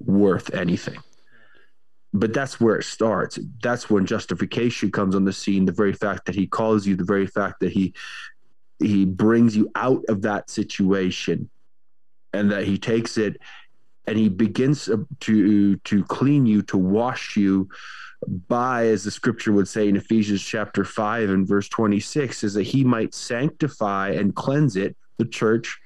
worth 0.00 0.54
anything? 0.54 0.98
but 2.14 2.32
that's 2.32 2.60
where 2.60 2.76
it 2.76 2.84
starts 2.84 3.38
that's 3.60 3.90
when 3.90 4.06
justification 4.06 4.90
comes 4.90 5.14
on 5.14 5.24
the 5.24 5.32
scene 5.32 5.64
the 5.64 5.72
very 5.72 5.92
fact 5.92 6.24
that 6.24 6.34
he 6.34 6.46
calls 6.46 6.86
you 6.86 6.96
the 6.96 7.04
very 7.04 7.26
fact 7.26 7.60
that 7.60 7.72
he 7.72 7.92
he 8.78 9.04
brings 9.04 9.56
you 9.56 9.68
out 9.74 10.02
of 10.08 10.22
that 10.22 10.48
situation 10.48 11.50
and 12.32 12.50
that 12.50 12.64
he 12.64 12.78
takes 12.78 13.18
it 13.18 13.36
and 14.06 14.16
he 14.16 14.28
begins 14.28 14.88
to 15.20 15.76
to 15.78 16.04
clean 16.04 16.46
you 16.46 16.62
to 16.62 16.78
wash 16.78 17.36
you 17.36 17.68
by 18.48 18.86
as 18.86 19.04
the 19.04 19.10
scripture 19.10 19.52
would 19.52 19.68
say 19.68 19.88
in 19.88 19.96
Ephesians 19.96 20.42
chapter 20.42 20.84
5 20.84 21.30
and 21.30 21.46
verse 21.46 21.68
26 21.68 22.42
is 22.44 22.54
that 22.54 22.62
he 22.62 22.82
might 22.82 23.12
sanctify 23.12 24.10
and 24.10 24.34
cleanse 24.34 24.76
it 24.76 24.96
the 25.18 25.26
church 25.26 25.78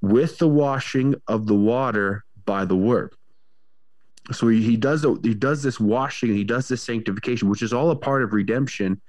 with 0.00 0.38
the 0.38 0.48
washing 0.48 1.14
of 1.26 1.46
the 1.46 1.54
water 1.54 2.24
by 2.44 2.64
the 2.64 2.76
word 2.76 3.14
so 4.32 4.48
he, 4.48 4.62
he 4.62 4.76
does 4.76 5.04
he 5.22 5.34
does 5.34 5.62
this 5.62 5.80
washing 5.80 6.34
he 6.34 6.44
does 6.44 6.68
this 6.68 6.82
sanctification 6.82 7.48
which 7.48 7.62
is 7.62 7.72
all 7.72 7.90
a 7.90 7.96
part 7.96 8.22
of 8.22 8.32
redemption 8.32 9.00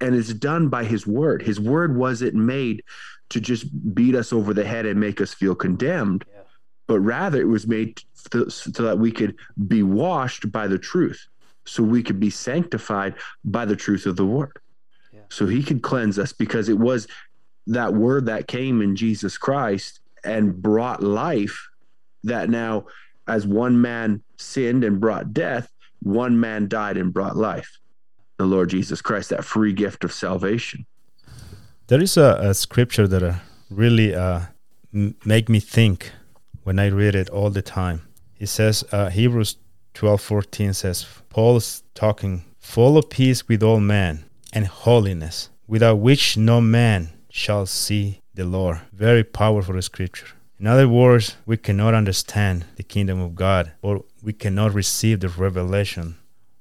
and 0.00 0.14
it's 0.14 0.32
done 0.32 0.68
by 0.68 0.84
his 0.84 1.06
word 1.06 1.42
his 1.42 1.60
word 1.60 1.96
wasn't 1.96 2.34
made 2.34 2.82
to 3.30 3.40
just 3.40 3.66
beat 3.94 4.14
us 4.14 4.32
over 4.32 4.52
the 4.52 4.64
head 4.64 4.86
and 4.86 4.98
make 4.98 5.20
us 5.20 5.32
feel 5.32 5.54
condemned 5.54 6.24
yeah. 6.32 6.40
but 6.86 7.00
rather 7.00 7.40
it 7.40 7.48
was 7.48 7.66
made 7.66 8.00
to, 8.30 8.50
so 8.50 8.82
that 8.82 8.98
we 8.98 9.10
could 9.10 9.36
be 9.68 9.82
washed 9.82 10.50
by 10.52 10.66
the 10.66 10.78
truth 10.78 11.26
so 11.64 11.82
we 11.82 12.02
could 12.02 12.18
be 12.18 12.30
sanctified 12.30 13.14
by 13.44 13.64
the 13.64 13.76
truth 13.76 14.06
of 14.06 14.16
the 14.16 14.26
word 14.26 14.58
yeah. 15.12 15.20
so 15.28 15.46
he 15.46 15.62
could 15.62 15.82
cleanse 15.82 16.18
us 16.18 16.32
because 16.32 16.68
it 16.68 16.78
was 16.78 17.06
that 17.66 17.94
word 17.94 18.26
that 18.26 18.46
came 18.46 18.82
in 18.82 18.94
jesus 18.96 19.38
christ 19.38 20.00
and 20.24 20.60
brought 20.60 21.02
life 21.02 21.68
that 22.24 22.50
now 22.50 22.86
as 23.26 23.46
one 23.46 23.80
man 23.80 24.22
sinned 24.38 24.84
and 24.84 25.00
brought 25.00 25.32
death, 25.32 25.70
one 26.02 26.40
man 26.40 26.68
died 26.68 26.96
and 26.96 27.12
brought 27.12 27.36
life. 27.36 27.78
The 28.38 28.46
Lord 28.46 28.70
Jesus 28.70 29.02
Christ, 29.02 29.30
that 29.30 29.44
free 29.44 29.72
gift 29.72 30.04
of 30.04 30.12
salvation. 30.12 30.86
There 31.88 32.00
is 32.02 32.16
a, 32.16 32.38
a 32.40 32.54
scripture 32.54 33.06
that 33.06 33.22
uh, 33.22 33.34
really 33.68 34.14
uh, 34.14 34.40
m- 34.94 35.14
make 35.24 35.48
me 35.48 35.60
think 35.60 36.12
when 36.62 36.78
I 36.78 36.88
read 36.88 37.14
it 37.14 37.28
all 37.30 37.50
the 37.50 37.62
time. 37.62 38.02
It 38.38 38.46
says 38.46 38.84
uh, 38.92 39.10
Hebrews 39.10 39.56
twelve 39.92 40.20
fourteen 40.20 40.72
says 40.72 41.06
Paul's 41.28 41.82
talking 41.94 42.44
full 42.58 42.96
of 42.96 43.10
peace 43.10 43.48
with 43.48 43.62
all 43.62 43.80
men 43.80 44.24
and 44.52 44.66
holiness, 44.66 45.50
without 45.66 45.98
which 45.98 46.36
no 46.36 46.60
man 46.60 47.10
shall 47.28 47.66
see 47.66 48.19
the 48.34 48.44
Lord. 48.44 48.80
Very 48.92 49.24
powerful 49.24 49.80
scripture. 49.82 50.28
In 50.58 50.66
other 50.66 50.88
words, 50.88 51.36
we 51.46 51.56
cannot 51.56 51.94
understand 51.94 52.66
the 52.76 52.82
kingdom 52.82 53.20
of 53.20 53.34
God 53.34 53.72
or 53.80 54.04
we 54.22 54.32
cannot 54.32 54.74
receive 54.74 55.20
the 55.20 55.28
revelation 55.28 56.16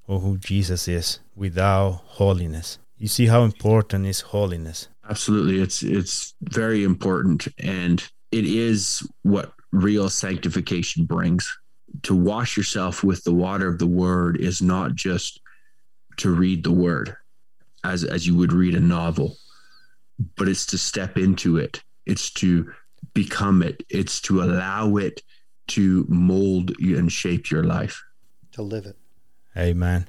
of 0.07 0.21
who 0.23 0.37
Jesus 0.37 0.87
is 0.87 1.19
without 1.35 2.01
holiness. 2.05 2.79
You 2.97 3.07
see 3.07 3.27
how 3.27 3.43
important 3.43 4.05
is 4.05 4.21
holiness. 4.21 4.87
Absolutely. 5.09 5.61
It's 5.61 5.83
it's 5.83 6.33
very 6.41 6.83
important 6.83 7.47
and 7.57 8.03
it 8.31 8.45
is 8.45 9.07
what 9.23 9.53
real 9.71 10.09
sanctification 10.09 11.05
brings. 11.05 11.57
To 12.03 12.15
wash 12.15 12.55
yourself 12.55 13.03
with 13.03 13.23
the 13.23 13.33
water 13.33 13.67
of 13.67 13.79
the 13.79 13.87
word 13.87 14.37
is 14.39 14.61
not 14.61 14.95
just 14.95 15.41
to 16.17 16.29
read 16.29 16.63
the 16.63 16.71
word 16.71 17.15
as 17.83 18.03
as 18.03 18.27
you 18.27 18.35
would 18.35 18.53
read 18.53 18.75
a 18.75 18.79
novel, 18.79 19.37
but 20.35 20.47
it's 20.47 20.65
to 20.67 20.77
step 20.77 21.17
into 21.17 21.57
it. 21.57 21.83
It's 22.05 22.31
to 22.31 22.71
become 23.13 23.61
it. 23.61 23.83
It's 23.89 24.19
to 24.21 24.41
allow 24.43 24.97
it 24.97 25.21
to 25.69 26.05
mold 26.09 26.71
and 26.79 27.11
shape 27.11 27.51
your 27.51 27.63
life. 27.63 28.03
To 28.53 28.61
live 28.61 28.85
it. 28.85 28.97
Amen. 29.57 30.07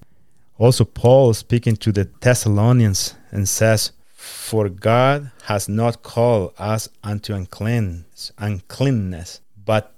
Also, 0.58 0.84
Paul 0.84 1.32
speaking 1.34 1.76
to 1.76 1.92
the 1.92 2.10
Thessalonians 2.20 3.14
and 3.30 3.48
says, 3.48 3.92
For 4.14 4.68
God 4.68 5.30
has 5.44 5.68
not 5.68 6.02
called 6.02 6.52
us 6.58 6.88
unto 7.02 7.34
uncleanness, 7.34 8.32
uncleanness, 8.38 9.40
but 9.64 9.94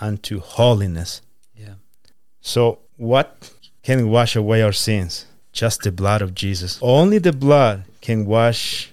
unto 0.00 0.40
holiness. 0.40 1.22
Yeah. 1.54 1.74
So, 2.40 2.78
what 2.96 3.52
can 3.82 4.08
wash 4.08 4.36
away 4.36 4.62
our 4.62 4.72
sins? 4.72 5.26
Just 5.52 5.82
the 5.82 5.92
blood 5.92 6.22
of 6.22 6.34
Jesus. 6.34 6.78
Only 6.82 7.18
the 7.18 7.32
blood 7.32 7.84
can 8.00 8.26
wash 8.26 8.92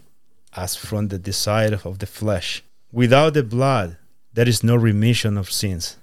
us 0.55 0.75
from 0.75 1.07
the 1.07 1.19
desire 1.19 1.79
of 1.83 2.00
the 2.00 2.05
flesh. 2.05 2.63
Without 2.91 3.33
the 3.33 3.43
blood, 3.43 3.98
there 4.33 4.48
is 4.48 4.63
no 4.63 4.75
remission 4.75 5.38
of 5.38 5.51
sins. 5.51 5.98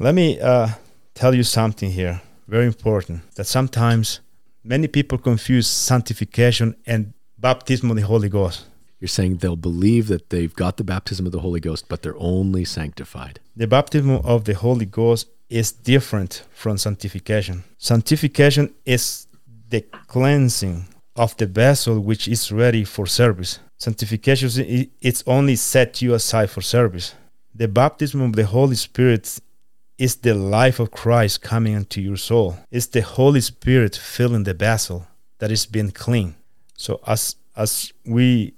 Let 0.00 0.14
me 0.14 0.40
uh, 0.40 0.68
tell 1.14 1.34
you 1.34 1.42
something 1.42 1.90
here, 1.90 2.20
very 2.48 2.66
important, 2.66 3.34
that 3.36 3.46
sometimes 3.46 4.20
many 4.62 4.88
people 4.88 5.18
confuse 5.18 5.66
sanctification 5.66 6.76
and 6.86 7.12
baptism 7.38 7.90
of 7.90 7.96
the 7.96 8.02
Holy 8.02 8.28
Ghost. 8.28 8.66
You're 9.00 9.08
saying 9.08 9.36
they'll 9.36 9.56
believe 9.56 10.08
that 10.08 10.30
they've 10.30 10.54
got 10.54 10.78
the 10.78 10.84
baptism 10.84 11.26
of 11.26 11.32
the 11.32 11.40
Holy 11.40 11.60
Ghost, 11.60 11.88
but 11.88 12.02
they're 12.02 12.16
only 12.18 12.64
sanctified. 12.64 13.38
The 13.54 13.66
baptism 13.66 14.10
of 14.10 14.44
the 14.44 14.54
Holy 14.54 14.86
Ghost 14.86 15.28
is 15.50 15.72
different 15.72 16.42
from 16.54 16.78
sanctification. 16.78 17.64
Sanctification 17.78 18.74
is 18.86 19.26
the 19.68 19.82
cleansing 20.06 20.86
of 21.16 21.36
the 21.36 21.46
vessel 21.46 22.00
which 22.00 22.28
is 22.28 22.50
ready 22.50 22.84
for 22.84 23.06
service. 23.06 23.58
Sanctification 23.78 24.90
it's 25.00 25.22
only 25.26 25.56
set 25.56 26.02
you 26.02 26.14
aside 26.14 26.50
for 26.50 26.60
service. 26.60 27.14
The 27.54 27.68
baptism 27.68 28.20
of 28.20 28.32
the 28.32 28.46
Holy 28.46 28.76
Spirit 28.76 29.38
is 29.98 30.16
the 30.16 30.34
life 30.34 30.80
of 30.80 30.90
Christ 30.90 31.42
coming 31.42 31.74
into 31.74 32.00
your 32.00 32.16
soul. 32.16 32.56
It's 32.70 32.86
the 32.86 33.02
Holy 33.02 33.40
Spirit 33.40 33.94
filling 33.94 34.44
the 34.44 34.54
vessel 34.54 35.06
that 35.38 35.50
is 35.50 35.66
being 35.66 35.90
clean. 35.90 36.34
So 36.76 37.00
as 37.06 37.36
as 37.56 37.92
we 38.04 38.54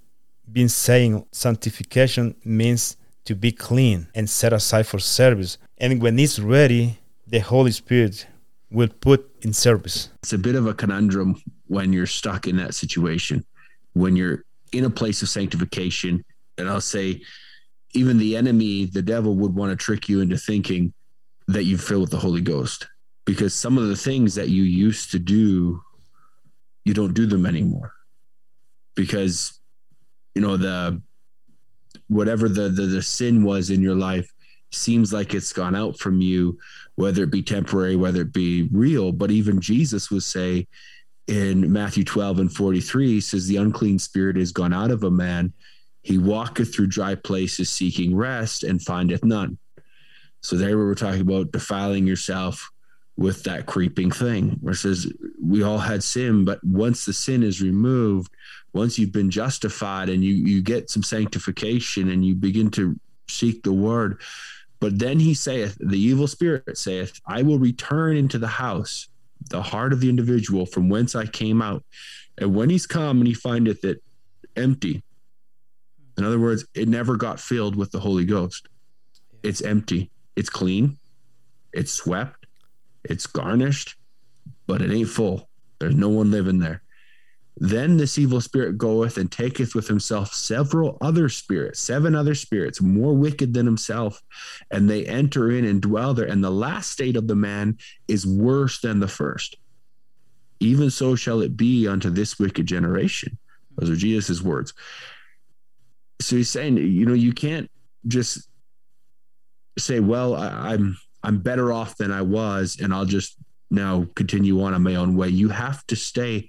been 0.50 0.68
saying, 0.70 1.26
sanctification 1.32 2.34
means 2.44 2.96
to 3.26 3.34
be 3.34 3.52
clean 3.52 4.08
and 4.14 4.30
set 4.30 4.52
aside 4.52 4.86
for 4.86 4.98
service. 4.98 5.58
And 5.76 6.00
when 6.00 6.18
it's 6.18 6.38
ready, 6.38 6.98
the 7.26 7.40
Holy 7.40 7.72
Spirit 7.72 8.26
will 8.70 8.88
put 8.88 9.28
in 9.42 9.52
service. 9.52 10.08
It's 10.22 10.32
a 10.32 10.38
bit 10.38 10.54
of 10.54 10.66
a 10.66 10.72
conundrum 10.72 11.42
when 11.68 11.92
you're 11.92 12.06
stuck 12.06 12.46
in 12.46 12.56
that 12.56 12.75
situation, 12.75 13.44
when 13.94 14.16
you're 14.16 14.44
in 14.73 14.85
a 14.85 14.90
place 14.90 15.23
of 15.23 15.28
sanctification. 15.28 16.25
And 16.58 16.68
I'll 16.68 16.80
say, 16.80 17.23
even 17.94 18.18
the 18.18 18.37
enemy, 18.37 18.87
the 18.87 19.02
devil, 19.02 19.35
would 19.37 19.54
want 19.54 19.70
to 19.70 19.76
trick 19.76 20.08
you 20.08 20.20
into 20.20 20.37
thinking 20.37 20.92
that 21.49 21.64
you 21.64 21.78
fill 21.78 22.00
with 22.00 22.11
the 22.11 22.18
Holy 22.18 22.40
Ghost 22.40 22.87
because 23.25 23.54
some 23.54 23.78
of 23.78 23.88
the 23.88 23.96
things 23.96 24.35
that 24.35 24.49
you 24.49 24.62
used 24.62 25.12
to 25.12 25.18
do, 25.18 25.80
you 26.85 26.94
don't 26.94 27.14
do 27.14 27.26
them 27.26 27.46
anymore 27.46 27.92
because 28.94 29.61
you 30.35 30.42
know 30.42 30.56
the 30.56 31.00
whatever 32.08 32.49
the, 32.49 32.68
the 32.68 32.82
the 32.82 33.02
sin 33.02 33.44
was 33.44 33.70
in 33.70 33.80
your 33.80 33.94
life 33.94 34.30
seems 34.73 35.12
like 35.12 35.35
it's 35.35 35.52
gone 35.52 35.76
out 35.76 35.99
from 35.99 36.20
you 36.20 36.58
whether 36.96 37.23
it 37.23 37.30
be 37.30 37.42
temporary 37.42 37.94
whether 37.94 38.23
it 38.23 38.32
be 38.32 38.68
real 38.73 39.12
but 39.12 39.30
even 39.30 39.61
jesus 39.61 40.11
would 40.11 40.23
say 40.23 40.66
in 41.28 41.73
matthew 41.73 42.04
12 42.04 42.38
and 42.38 42.52
43 42.52 43.21
says 43.21 43.47
the 43.47 43.56
unclean 43.56 43.99
spirit 43.99 44.37
is 44.37 44.52
gone 44.52 44.73
out 44.73 44.90
of 44.90 45.02
a 45.04 45.11
man. 45.11 45.52
He 46.02 46.18
walketh 46.18 46.73
through 46.73 46.87
dry 46.87 47.16
places 47.16 47.68
seeking 47.68 48.14
rest 48.14 48.62
and 48.62 48.80
findeth 48.80 49.25
none. 49.25 49.59
So 50.40 50.54
there 50.54 50.78
we 50.78 50.85
were 50.85 50.95
talking 50.95 51.23
about 51.23 51.50
defiling 51.50 52.06
yourself 52.06 52.71
with 53.16 53.42
that 53.45 53.66
creeping 53.66 54.11
thing 54.11 54.59
where 54.61 54.75
it 54.75 54.76
says 54.76 55.11
we 55.42 55.62
all 55.62 55.78
had 55.78 56.04
sin 56.04 56.45
but 56.45 56.62
once 56.62 57.04
the 57.04 57.12
sin 57.12 57.42
is 57.42 57.62
removed 57.62 58.30
once 58.75 58.99
you've 58.99 59.12
been 59.12 59.30
justified 59.30 60.09
and 60.09 60.23
you 60.23 60.35
you 60.35 60.62
get 60.62 60.90
some 60.90 61.02
sanctification 61.02 62.11
and 62.11 62.25
you 62.26 62.35
begin 62.35 62.71
to 62.71 62.99
seek 63.28 63.62
the 63.62 63.73
word 63.73 64.21
but 64.80 64.99
then 64.99 65.18
he 65.18 65.33
saith 65.33 65.78
the 65.80 65.99
evil 65.99 66.26
spirit 66.26 66.76
saith 66.76 67.18
i 67.26 67.42
will 67.42 67.59
return 67.59 68.16
into 68.16 68.38
the 68.38 68.47
house 68.47 69.09
the 69.50 69.62
heart 69.62 69.92
of 69.92 70.00
the 70.00 70.08
individual 70.08 70.66
from 70.66 70.88
whence 70.88 71.14
i 71.14 71.26
came 71.26 71.62
out. 71.62 71.84
And 72.38 72.54
when 72.54 72.70
he's 72.70 72.86
come 72.86 73.18
and 73.18 73.26
he 73.26 73.34
findeth 73.34 73.84
it 73.84 74.02
empty 74.56 75.02
in 76.16 76.24
other 76.24 76.38
words 76.38 76.66
it 76.74 76.88
never 76.88 77.16
got 77.16 77.40
filled 77.40 77.76
with 77.76 77.90
the 77.90 78.00
holy 78.00 78.24
ghost. 78.24 78.68
It's 79.42 79.62
empty. 79.62 80.10
It's 80.34 80.48
clean. 80.48 80.98
It's 81.72 81.92
swept. 81.92 82.46
It's 83.04 83.26
garnished. 83.26 83.96
But 84.66 84.82
it 84.82 84.90
ain't 84.90 85.08
full. 85.08 85.48
There's 85.78 85.94
no 85.94 86.08
one 86.08 86.30
living 86.30 86.58
there 86.58 86.82
then 87.58 87.96
this 87.96 88.18
evil 88.18 88.40
spirit 88.40 88.76
goeth 88.76 89.16
and 89.16 89.32
taketh 89.32 89.75
with 89.75 89.88
himself 89.88 90.34
several 90.34 90.98
other 91.00 91.28
spirits, 91.28 91.80
seven 91.80 92.14
other 92.14 92.34
spirits, 92.34 92.82
more 92.82 93.14
wicked 93.14 93.54
than 93.54 93.64
himself, 93.64 94.22
and 94.70 94.88
they 94.88 95.06
enter 95.06 95.50
in 95.50 95.64
and 95.64 95.80
dwell 95.80 96.12
there. 96.12 96.26
And 96.26 96.44
the 96.44 96.50
last 96.50 96.92
state 96.92 97.16
of 97.16 97.26
the 97.26 97.35
man 97.35 97.78
is 98.09 98.26
worse 98.26 98.81
than 98.81 99.00
the 99.00 99.09
first. 99.09 99.57
Even 100.61 100.90
so 100.90 101.14
shall 101.14 101.40
it 101.40 101.57
be 101.57 101.88
unto 101.88 102.11
this 102.11 102.38
wicked 102.38 102.66
generation. 102.66 103.38
Those 103.76 103.90
are 103.90 103.96
Jesus' 103.96 104.42
words. 104.42 104.74
So 106.20 106.37
he's 106.37 106.50
saying, 106.50 106.76
you 106.76 107.07
know, 107.07 107.14
you 107.14 107.33
can't 107.33 107.70
just 108.07 108.48
say, 109.78 110.00
well, 110.00 110.35
I, 110.35 110.72
I'm 110.72 110.96
I'm 111.22 111.38
better 111.38 111.72
off 111.72 111.96
than 111.96 112.12
I 112.12 112.22
was, 112.22 112.78
and 112.81 112.94
I'll 112.94 113.04
just 113.04 113.37
now 113.70 114.07
continue 114.14 114.62
on 114.62 114.74
on 114.74 114.83
my 114.83 114.94
own 114.94 115.16
way. 115.16 115.28
You 115.28 115.48
have 115.48 115.87
to 115.88 115.96
stay 115.96 116.48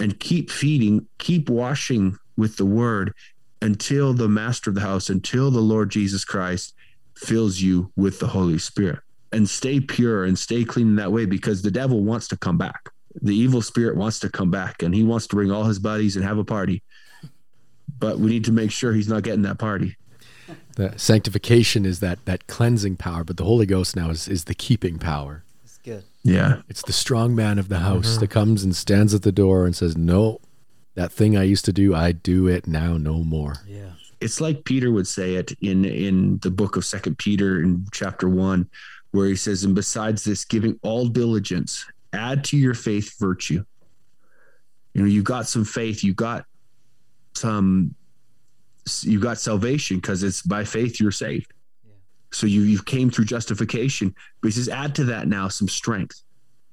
and 0.00 0.18
keep 0.18 0.50
feeding, 0.50 1.06
keep 1.18 1.48
washing 1.48 2.16
with 2.36 2.56
the 2.56 2.64
word 2.64 3.14
until 3.62 4.14
the 4.14 4.28
master 4.28 4.70
of 4.70 4.74
the 4.74 4.80
house, 4.80 5.10
until 5.10 5.50
the 5.50 5.60
Lord 5.60 5.90
Jesus 5.90 6.24
Christ 6.24 6.74
fills 7.14 7.60
you 7.60 7.92
with 7.96 8.18
the 8.18 8.26
Holy 8.26 8.58
Spirit. 8.58 9.00
And 9.32 9.48
stay 9.48 9.78
pure 9.78 10.24
and 10.24 10.38
stay 10.38 10.64
clean 10.64 10.88
in 10.88 10.96
that 10.96 11.12
way 11.12 11.24
because 11.26 11.62
the 11.62 11.70
devil 11.70 12.02
wants 12.02 12.26
to 12.28 12.36
come 12.36 12.58
back. 12.58 12.88
The 13.22 13.34
evil 13.34 13.62
spirit 13.62 13.96
wants 13.96 14.18
to 14.20 14.28
come 14.28 14.50
back 14.50 14.82
and 14.82 14.94
he 14.94 15.04
wants 15.04 15.26
to 15.28 15.36
bring 15.36 15.52
all 15.52 15.64
his 15.64 15.78
buddies 15.78 16.16
and 16.16 16.24
have 16.24 16.38
a 16.38 16.44
party. 16.44 16.82
But 17.98 18.18
we 18.18 18.30
need 18.30 18.44
to 18.46 18.52
make 18.52 18.70
sure 18.70 18.92
he's 18.92 19.08
not 19.08 19.22
getting 19.22 19.42
that 19.42 19.58
party. 19.58 19.96
The 20.76 20.96
sanctification 20.96 21.84
is 21.84 22.00
that 22.00 22.24
that 22.24 22.46
cleansing 22.46 22.96
power, 22.96 23.22
but 23.22 23.36
the 23.36 23.44
Holy 23.44 23.66
Ghost 23.66 23.94
now 23.94 24.10
is, 24.10 24.26
is 24.26 24.44
the 24.44 24.54
keeping 24.54 24.98
power. 24.98 25.44
It's 25.82 25.86
good. 25.86 26.04
Yeah. 26.22 26.62
It's 26.68 26.82
the 26.82 26.92
strong 26.92 27.34
man 27.34 27.58
of 27.58 27.68
the 27.68 27.76
mm-hmm. 27.76 27.84
house 27.84 28.18
that 28.18 28.28
comes 28.28 28.62
and 28.62 28.74
stands 28.76 29.14
at 29.14 29.22
the 29.22 29.32
door 29.32 29.66
and 29.66 29.74
says, 29.74 29.96
No, 29.96 30.40
that 30.94 31.12
thing 31.12 31.36
I 31.36 31.44
used 31.44 31.64
to 31.66 31.72
do, 31.72 31.94
I 31.94 32.12
do 32.12 32.46
it 32.46 32.66
now 32.66 32.96
no 32.96 33.22
more. 33.22 33.54
Yeah. 33.66 33.92
it's 34.20 34.40
like 34.40 34.64
Peter 34.64 34.90
would 34.90 35.06
say 35.06 35.36
it 35.36 35.52
in 35.62 35.84
in 35.84 36.38
the 36.38 36.50
book 36.50 36.76
of 36.76 36.84
Second 36.84 37.16
Peter 37.18 37.62
in 37.62 37.86
chapter 37.92 38.28
one, 38.28 38.68
where 39.12 39.26
he 39.26 39.36
says, 39.36 39.64
"And 39.64 39.74
besides 39.74 40.24
this, 40.24 40.44
giving 40.44 40.78
all 40.82 41.06
diligence, 41.06 41.86
add 42.12 42.44
to 42.44 42.58
your 42.58 42.74
faith 42.74 43.18
virtue." 43.18 43.64
You 44.92 45.02
know, 45.02 45.08
you 45.08 45.22
got 45.22 45.48
some 45.48 45.64
faith, 45.64 46.04
you 46.04 46.12
got 46.12 46.44
some, 47.34 47.94
you 49.02 49.20
got 49.20 49.38
salvation 49.38 49.96
because 49.98 50.22
it's 50.22 50.42
by 50.42 50.64
faith 50.64 51.00
you're 51.00 51.12
saved. 51.12 51.52
So 52.32 52.46
you 52.46 52.62
you 52.62 52.82
came 52.82 53.10
through 53.10 53.24
justification, 53.24 54.14
but 54.40 54.48
he 54.48 54.52
says, 54.52 54.68
add 54.68 54.94
to 54.96 55.04
that 55.04 55.28
now 55.28 55.48
some 55.48 55.68
strength, 55.68 56.22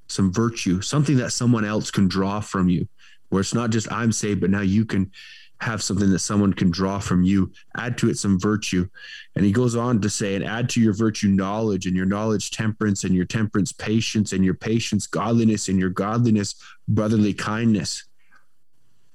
some 0.08 0.32
virtue, 0.32 0.82
something 0.82 1.18
that 1.18 1.32
someone 1.32 1.66
else 1.66 1.92
can 1.92 2.08
draw 2.08 2.40
from 2.40 2.70
you, 2.70 2.88
where 3.30 3.42
it's 3.42 3.54
not 3.54 3.72
just 3.72 3.92
I'm 3.92 4.12
saved, 4.12 4.42
but 4.42 4.50
now 4.50 4.62
you 4.62 4.86
can 4.86 5.12
have 5.60 5.82
something 5.82 6.12
that 6.12 6.20
someone 6.20 6.54
can 6.54 6.70
draw 6.70 7.00
from 7.00 7.24
you, 7.24 7.52
add 7.78 7.98
to 7.98 8.10
it 8.10 8.18
some 8.18 8.40
virtue. 8.40 8.88
And 9.36 9.44
he 9.44 9.52
goes 9.52 9.76
on 9.76 10.00
to 10.02 10.10
say, 10.10 10.36
and 10.36 10.46
add 10.46 10.70
to 10.70 10.82
your 10.82 10.94
virtue 10.94 11.30
knowledge, 11.30 11.88
and 11.88 11.96
your 11.96 12.06
knowledge 12.06 12.52
temperance, 12.52 13.04
and 13.04 13.16
your 13.16 13.26
temperance 13.26 13.72
patience, 13.72 14.34
and 14.34 14.46
your 14.46 14.54
patience 14.54 15.08
godliness, 15.08 15.68
and 15.68 15.80
your 15.80 15.90
godliness 15.90 16.56
brotherly 16.88 17.34
kindness. 17.34 18.04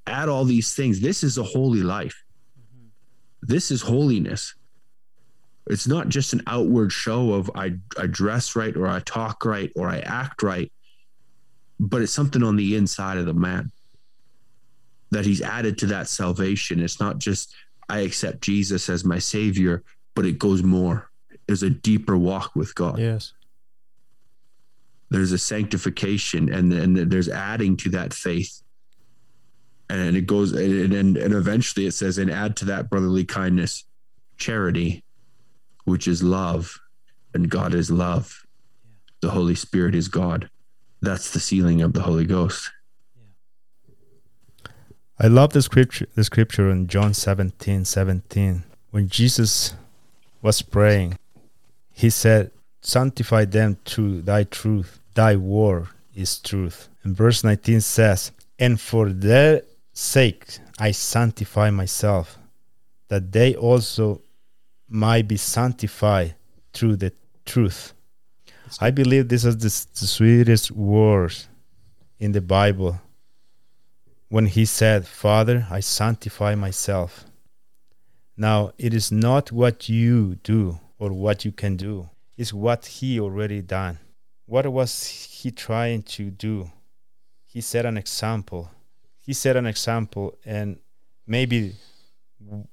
Add 0.09 0.28
all 0.28 0.44
these 0.44 0.74
things. 0.74 1.00
This 1.00 1.22
is 1.22 1.38
a 1.38 1.44
holy 1.44 1.85
life. 1.85 2.24
Mm-hmm. 2.59 2.88
This 3.42 3.70
is 3.70 3.81
holiness. 3.81 4.57
It's 5.66 5.87
not 5.87 6.09
just 6.09 6.33
an 6.33 6.42
outward 6.46 6.92
show 6.92 7.35
of 7.35 7.51
I, 7.55 7.75
I 7.98 8.07
dress 8.07 8.57
right, 8.57 8.77
or 8.77 8.88
I 8.88 9.01
talk 9.01 9.44
right, 9.44 9.70
or 9.77 9.88
I 9.88 10.01
act 10.01 10.42
right, 10.42 10.72
but 11.79 12.03
it's 12.03 12.12
something 12.12 12.42
on 12.42 12.57
the 12.57 12.77
inside 12.77 13.18
of 13.18 13.27
the 13.27 13.35
man 13.35 13.70
that 15.11 15.25
he's 15.25 15.42
added 15.42 15.79
to 15.79 15.87
that 15.87 16.09
salvation. 16.09 16.81
It's 16.81 16.98
not 16.98 17.18
just 17.18 17.55
I 17.88 18.01
accept 18.01 18.40
Jesus 18.40 18.88
as 18.88 19.05
my 19.05 19.18
savior, 19.18 19.83
but 20.14 20.25
it 20.25 20.38
goes 20.38 20.62
more. 20.62 21.11
There's 21.46 21.62
a 21.62 21.70
deeper 21.70 22.16
walk 22.16 22.57
with 22.57 22.75
God. 22.75 22.98
Yes. 22.98 23.33
There's 25.11 25.33
a 25.33 25.38
sanctification 25.38 26.53
and 26.53 26.72
and 26.72 26.96
there's 26.96 27.29
adding 27.29 27.77
to 27.79 27.90
that 27.90 28.14
faith. 28.14 28.62
And 29.90 30.16
it 30.16 30.27
goes 30.27 30.53
and 30.53 30.94
and, 30.94 31.16
and 31.16 31.35
eventually 31.35 31.87
it 31.87 31.92
says 31.92 32.18
and 32.18 32.31
add 32.31 32.57
to 32.59 32.64
that 32.66 32.88
brotherly 32.88 33.25
kindness, 33.25 33.85
charity, 34.38 35.05
which 35.85 36.07
is 36.07 36.23
love, 36.23 36.81
and 37.35 37.51
God 37.51 37.75
is 37.75 37.90
love. 37.90 38.47
The 39.21 39.31
Holy 39.31 39.55
Spirit 39.55 39.95
is 39.95 40.09
God. 40.09 40.51
That's 41.01 41.33
the 41.33 41.40
sealing 41.40 41.83
of 41.83 41.92
the 41.92 42.03
Holy 42.03 42.25
Ghost. 42.25 42.71
I 45.18 45.29
love 45.29 45.53
the 45.53 45.62
scripture 45.62 46.07
the 46.14 46.25
scripture 46.25 46.71
in 46.71 46.88
John 46.88 47.14
17, 47.14 47.85
17. 47.85 48.64
When 48.90 49.09
Jesus 49.09 49.75
was 50.42 50.62
praying, 50.62 51.18
he 51.92 52.11
said, 52.11 52.51
Sanctify 52.81 53.45
them 53.45 53.79
through 53.85 54.23
thy 54.23 54.45
truth. 54.45 54.99
Thy 55.14 55.37
word 55.37 55.88
is 56.14 56.38
truth. 56.38 56.88
And 57.05 57.16
verse 57.16 57.45
19 57.45 57.81
says, 57.81 58.33
And 58.59 58.81
for 58.81 59.11
their 59.11 59.62
sake 59.92 60.59
I 60.79 60.90
sanctify 60.90 61.71
myself, 61.71 62.38
that 63.09 63.31
they 63.31 63.55
also 63.55 64.23
might 64.92 65.26
be 65.28 65.37
sanctified 65.37 66.35
through 66.72 66.96
the 66.96 67.12
truth. 67.44 67.94
I 68.81 68.90
believe 68.90 69.28
this 69.28 69.44
is 69.44 69.57
the, 69.57 70.00
the 70.00 70.07
sweetest 70.07 70.70
words 70.70 71.48
in 72.18 72.33
the 72.33 72.40
Bible 72.40 73.00
when 74.28 74.46
he 74.46 74.64
said, 74.64 75.07
Father, 75.07 75.66
I 75.70 75.81
sanctify 75.81 76.55
myself. 76.55 77.26
Now, 78.37 78.72
it 78.78 78.94
is 78.94 79.12
not 79.12 79.52
what 79.52 79.88
you 79.90 80.37
do 80.37 80.81
or 80.98 81.12
what 81.12 81.44
you 81.44 81.52
can 81.52 81.76
do, 81.76 82.09
it's 82.38 82.52
what 82.52 82.87
he 82.87 83.20
already 83.20 83.61
done. 83.61 83.98
What 84.46 84.66
was 84.72 85.07
he 85.07 85.50
trying 85.50 86.02
to 86.02 86.31
do? 86.31 86.70
He 87.46 87.61
set 87.61 87.85
an 87.85 87.96
example. 87.98 88.70
he 89.20 89.33
set 89.33 89.57
an 89.57 89.66
example, 89.66 90.37
and 90.44 90.78
maybe 91.26 91.74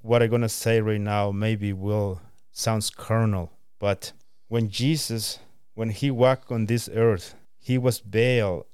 what 0.01 0.21
I'm 0.23 0.29
gonna 0.29 0.49
say 0.49 0.81
right 0.81 0.99
now 1.01 1.31
maybe 1.31 1.73
will 1.73 2.21
sounds 2.51 2.89
carnal, 2.89 3.51
but 3.79 4.11
when 4.47 4.69
Jesus, 4.69 5.39
when 5.75 5.89
he 5.89 6.11
walked 6.11 6.51
on 6.51 6.65
this 6.65 6.89
earth, 6.93 7.35
he 7.57 7.77
was 7.77 7.99
veiled 7.99 8.65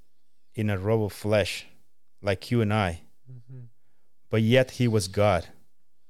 in 0.55 0.69
a 0.69 0.77
robe 0.77 1.03
of 1.03 1.13
flesh, 1.13 1.67
like 2.21 2.49
you 2.51 2.61
and 2.61 2.73
I, 2.73 3.01
Mm-hmm. 3.31 3.63
but 4.29 4.41
yet 4.41 4.71
he 4.71 4.87
was 4.87 5.07
God. 5.07 5.47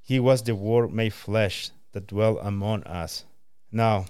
He 0.02 0.20
was 0.20 0.44
the 0.44 0.54
Word 0.56 0.94
made 0.94 1.14
flesh 1.14 1.72
that 1.94 2.08
dwelt 2.08 2.40
among 2.44 2.84
us. 2.84 3.26
Now, 3.72 4.06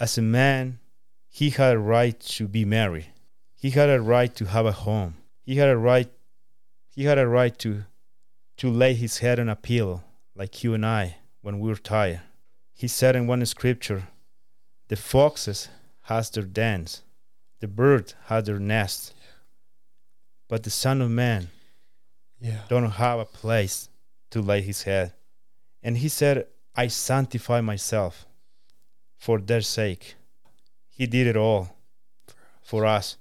as 0.00 0.18
a 0.18 0.22
man, 0.22 0.80
he 1.28 1.50
had 1.50 1.76
a 1.76 1.78
right 1.78 2.18
to 2.20 2.48
be 2.48 2.64
married. 2.64 3.06
He 3.54 3.70
had 3.70 3.90
a 3.90 4.00
right 4.00 4.34
to 4.36 4.46
have 4.46 4.66
a 4.66 4.72
home. 4.72 5.16
He 5.44 5.56
had 5.56 5.68
a 5.68 5.76
right 5.76 6.08
he 6.90 7.04
had 7.04 7.18
a 7.18 7.28
right 7.28 7.56
to 7.60 7.84
to 8.58 8.70
lay 8.70 8.94
his 8.94 9.18
head 9.18 9.40
on 9.40 9.48
a 9.48 9.56
pillow 9.56 10.02
like 10.34 10.62
you 10.62 10.74
and 10.74 10.84
I 10.84 11.16
when 11.40 11.58
we 11.58 11.68
were 11.68 11.76
tired. 11.76 12.20
He 12.74 12.88
said 12.88 13.16
in 13.16 13.26
one 13.26 13.44
scripture, 13.46 14.08
the 14.88 14.96
foxes 14.96 15.68
has 16.02 16.30
their 16.30 16.44
dens, 16.44 17.02
the 17.60 17.68
bird 17.68 18.14
has 18.26 18.44
their 18.44 18.58
nest, 18.58 19.14
but 20.48 20.62
the 20.62 20.70
Son 20.70 21.02
of 21.02 21.10
Man 21.10 21.48
Yeah. 22.40 22.62
don't 22.68 22.90
have 22.92 23.18
a 23.18 23.24
place 23.24 23.88
to 24.30 24.40
lay 24.40 24.62
his 24.62 24.82
head. 24.82 25.14
And 25.82 25.98
he 25.98 26.08
said, 26.08 26.46
I 26.74 26.88
sanctify 26.88 27.60
myself 27.60 28.26
for 29.16 29.40
their 29.40 29.62
sake. 29.62 30.14
He 30.88 31.06
did 31.06 31.26
it 31.26 31.36
all 31.36 31.76
for 32.62 32.84
us. 32.86 33.16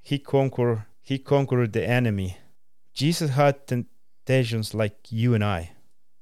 He 0.00 0.18
conquered 0.18 0.84
he 1.00 1.18
conquered 1.18 1.72
the 1.72 1.86
enemy. 1.86 2.36
Jesus 2.92 3.30
had 3.30 3.66
temptations 4.28 4.74
like 4.74 5.10
you 5.10 5.32
and 5.34 5.42
I, 5.42 5.70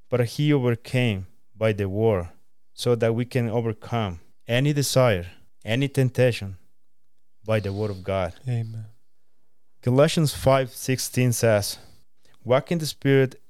but 0.08 0.20
he 0.24 0.52
overcame 0.52 1.26
by 1.56 1.72
the 1.72 1.88
word 1.88 2.28
so 2.72 2.94
that 2.94 3.14
we 3.16 3.24
can 3.24 3.48
overcome 3.48 4.20
any 4.46 4.72
desire, 4.72 5.26
any 5.64 5.88
temptation 5.88 6.56
by 7.44 7.58
the 7.58 7.72
word 7.72 7.90
of 7.90 8.04
God. 8.04 8.32
Amen. 8.46 8.86
Galatians 9.82 10.32
5:16 10.32 11.32
says, 11.32 11.78
"Walk 12.44 12.70
in 12.70 12.78
the 12.78 12.86
spirit, 12.86 13.40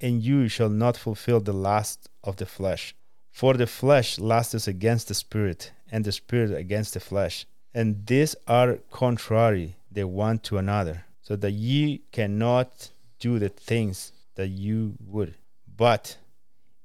and 0.00 0.24
you 0.24 0.48
shall 0.48 0.72
not 0.84 0.96
fulfill 0.96 1.40
the 1.40 1.52
lust 1.52 2.08
of 2.24 2.34
the 2.36 2.46
flesh. 2.46 2.94
For 3.30 3.54
the 3.54 3.68
flesh 3.68 4.18
lusts 4.18 4.66
against 4.66 5.06
the 5.06 5.14
spirit, 5.14 5.72
and 5.92 6.04
the 6.04 6.12
spirit 6.12 6.50
against 6.64 6.94
the 6.94 7.00
flesh. 7.00 7.46
And 7.72 8.06
these 8.06 8.34
are 8.46 8.80
contrary 8.90 9.76
the 9.96 10.04
one 10.04 10.38
to 10.46 10.58
another, 10.58 11.04
so 11.22 11.36
that 11.36 11.52
ye 11.52 12.02
cannot 12.10 12.90
do 13.20 13.38
the 13.38 13.48
things 13.48 14.12
that 14.34 14.48
you 14.48 14.96
would. 15.06 15.34
But 15.76 16.16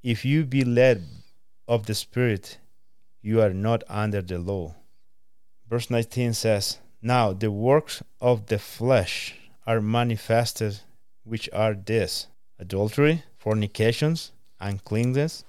if 0.04 0.24
you 0.24 0.46
be 0.46 0.64
led 0.64 1.04
of 1.68 1.88
the 1.88 1.96
spirit, 1.96 2.60
you 3.22 3.42
are 3.42 3.54
not 3.54 3.84
under 3.90 4.22
the 4.22 4.38
law." 4.38 4.76
Verse 5.68 5.90
19 5.90 6.34
says, 6.34 6.78
Now 7.02 7.34
the 7.34 7.52
works 7.52 8.04
of 8.22 8.46
the 8.48 8.60
flesh 8.60 9.36
are 9.66 9.82
manifested, 9.82 10.82
which 11.24 11.50
are 11.52 11.74
this 11.74 12.28
adultery, 12.60 13.24
fornications, 13.38 14.32
uncleanness, 14.60 15.44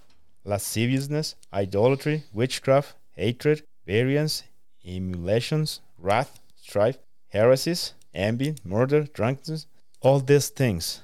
lasciviousness, 0.45 1.35
idolatry, 1.53 2.25
witchcraft, 2.33 2.95
hatred, 3.13 3.63
variance, 3.87 4.43
emulations, 4.85 5.81
wrath, 5.99 6.41
strife, 6.57 6.99
heresies, 7.29 7.95
envy, 8.15 8.55
murder, 8.65 9.03
drunkenness, 9.03 9.67
all 10.01 10.21
these 10.21 10.49
things. 10.49 11.03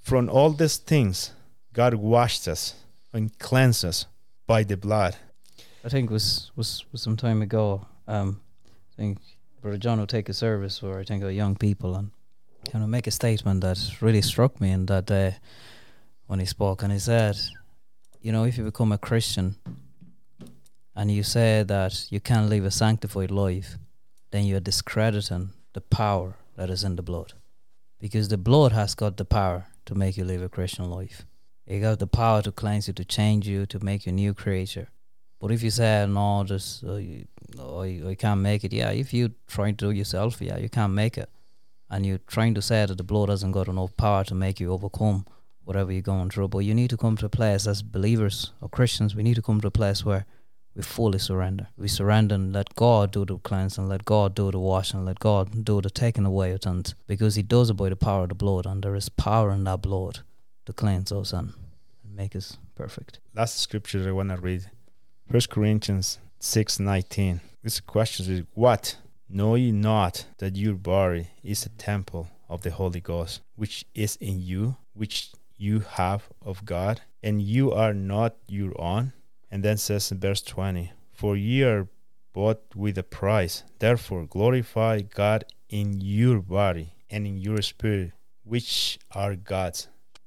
From 0.00 0.28
all 0.28 0.50
these 0.50 0.76
things, 0.76 1.32
God 1.72 1.94
washed 1.94 2.46
us 2.46 2.74
and 3.12 3.36
cleansed 3.38 3.84
us 3.84 4.06
by 4.46 4.62
the 4.62 4.76
blood. 4.76 5.16
I 5.84 5.88
think 5.88 6.10
was 6.10 6.50
was 6.56 6.84
was 6.92 7.02
some 7.02 7.16
time 7.16 7.42
ago. 7.42 7.86
Um, 8.06 8.40
I 8.92 8.96
think 8.96 9.18
Brother 9.60 9.78
John 9.78 9.98
will 9.98 10.06
take 10.06 10.28
a 10.28 10.34
service 10.34 10.82
where 10.82 10.98
I 10.98 11.04
think 11.04 11.22
of 11.24 11.32
young 11.32 11.56
people 11.56 11.94
and 11.94 12.10
kind 12.70 12.84
of 12.84 12.90
make 12.90 13.06
a 13.06 13.10
statement 13.10 13.60
that 13.62 13.78
really 14.00 14.22
struck 14.22 14.60
me 14.60 14.70
in 14.70 14.86
that 14.86 15.06
day 15.06 15.36
when 16.26 16.38
he 16.40 16.46
spoke, 16.46 16.82
and 16.82 16.92
he 16.92 16.98
said, 16.98 17.36
"You 18.20 18.32
know, 18.32 18.44
if 18.44 18.58
you 18.58 18.64
become 18.64 18.92
a 18.92 18.98
Christian 18.98 19.56
and 20.94 21.10
you 21.10 21.22
say 21.22 21.64
that 21.64 22.06
you 22.10 22.20
can't 22.20 22.48
live 22.48 22.64
a 22.64 22.70
sanctified 22.70 23.30
life, 23.30 23.78
then 24.30 24.44
you're 24.46 24.60
discrediting 24.60 25.50
the 25.72 25.80
power 25.80 26.34
that 26.56 26.70
is 26.70 26.84
in 26.84 26.96
the 26.96 27.02
blood, 27.02 27.32
because 28.00 28.28
the 28.28 28.38
blood 28.38 28.72
has 28.72 28.94
got 28.94 29.16
the 29.16 29.24
power 29.24 29.66
to 29.86 29.94
make 29.94 30.16
you 30.16 30.24
live 30.24 30.42
a 30.42 30.48
Christian 30.48 30.90
life. 30.90 31.26
It 31.66 31.80
got 31.80 31.98
the 31.98 32.06
power 32.06 32.42
to 32.42 32.52
cleanse 32.52 32.88
you, 32.88 32.94
to 32.94 33.04
change 33.04 33.48
you, 33.48 33.66
to 33.66 33.84
make 33.84 34.06
you 34.06 34.10
a 34.10 34.14
new 34.14 34.34
creature." 34.34 34.88
But 35.40 35.52
if 35.52 35.62
you 35.62 35.70
say 35.70 36.06
no, 36.08 36.44
just 36.44 36.84
uh, 36.84 36.94
you, 36.94 37.26
no, 37.56 37.82
I, 37.82 38.10
I 38.10 38.14
can't 38.14 38.40
make 38.40 38.64
it. 38.64 38.72
Yeah, 38.72 38.90
if 38.90 39.12
you 39.12 39.34
try 39.46 39.72
to 39.72 39.76
do 39.76 39.90
yourself, 39.90 40.40
yeah, 40.40 40.56
you 40.56 40.70
can't 40.70 40.94
make 40.94 41.18
it, 41.18 41.28
and 41.90 42.06
you're 42.06 42.20
trying 42.26 42.54
to 42.54 42.62
say 42.62 42.86
that 42.86 42.96
the 42.96 43.04
blood 43.04 43.28
hasn't 43.28 43.52
got 43.52 43.68
enough 43.68 43.96
power 43.96 44.24
to 44.24 44.34
make 44.34 44.58
you 44.58 44.72
overcome 44.72 45.26
whatever 45.64 45.92
you're 45.92 46.02
going 46.02 46.30
through. 46.30 46.48
But 46.48 46.60
you 46.60 46.74
need 46.74 46.90
to 46.90 46.96
come 46.96 47.16
to 47.18 47.26
a 47.26 47.28
place 47.28 47.66
as 47.66 47.82
believers 47.82 48.52
or 48.60 48.68
Christians. 48.68 49.14
We 49.14 49.22
need 49.22 49.34
to 49.34 49.42
come 49.42 49.60
to 49.60 49.68
a 49.68 49.70
place 49.70 50.04
where 50.04 50.24
we 50.74 50.82
fully 50.82 51.18
surrender. 51.18 51.68
We 51.76 51.88
surrender 51.88 52.34
and 52.34 52.52
let 52.52 52.74
God 52.74 53.12
do 53.12 53.24
the 53.24 53.38
cleansing, 53.38 53.88
let 53.88 54.04
God 54.04 54.34
do 54.34 54.50
the 54.50 54.58
washing, 54.58 55.04
let 55.04 55.18
God 55.20 55.64
do 55.64 55.80
the 55.80 55.90
taking 55.90 56.24
away 56.24 56.52
of 56.52 56.62
sins, 56.62 56.94
because 57.06 57.36
He 57.36 57.42
does 57.42 57.70
it 57.70 57.74
by 57.74 57.88
the 57.88 57.96
power 57.96 58.24
of 58.24 58.30
the 58.30 58.34
blood, 58.34 58.66
and 58.66 58.82
there 58.82 58.94
is 58.94 59.08
power 59.08 59.50
in 59.50 59.64
that 59.64 59.82
blood 59.82 60.20
to 60.66 60.72
cleanse 60.72 61.12
us 61.12 61.32
and 61.32 61.52
make 62.04 62.34
us 62.34 62.58
perfect. 62.74 63.20
last 63.34 63.58
scripture 63.58 64.08
I 64.08 64.12
want 64.12 64.30
to 64.30 64.36
read. 64.36 64.70
First 65.30 65.50
Corinthians 65.50 66.18
six 66.38 66.80
nineteen. 66.80 67.40
This 67.62 67.80
question 67.80 68.32
is 68.32 68.42
what? 68.54 68.96
Know 69.28 69.54
ye 69.54 69.72
not 69.72 70.26
that 70.38 70.56
your 70.56 70.74
body 70.74 71.28
is 71.42 71.64
a 71.64 71.70
temple 71.70 72.28
of 72.48 72.62
the 72.62 72.70
Holy 72.70 73.00
Ghost, 73.00 73.40
which 73.56 73.84
is 73.94 74.16
in 74.16 74.40
you, 74.40 74.76
which 74.92 75.30
you 75.56 75.80
have 75.80 76.28
of 76.42 76.64
God, 76.64 77.00
and 77.22 77.40
you 77.40 77.72
are 77.72 77.94
not 77.94 78.36
your 78.48 78.78
own? 78.80 79.12
And 79.54 79.62
then 79.62 79.76
says 79.76 80.10
in 80.10 80.18
verse 80.18 80.42
twenty, 80.42 80.90
For 81.12 81.36
ye 81.36 81.62
are 81.62 81.86
bought 82.32 82.60
with 82.74 82.98
a 82.98 83.04
price. 83.04 83.62
Therefore 83.78 84.26
glorify 84.26 85.02
God 85.02 85.44
in 85.68 86.00
your 86.00 86.40
body 86.40 86.94
and 87.08 87.24
in 87.24 87.38
your 87.38 87.62
spirit, 87.62 88.14
which 88.42 88.98
are 89.12 89.36
God's. 89.36 89.86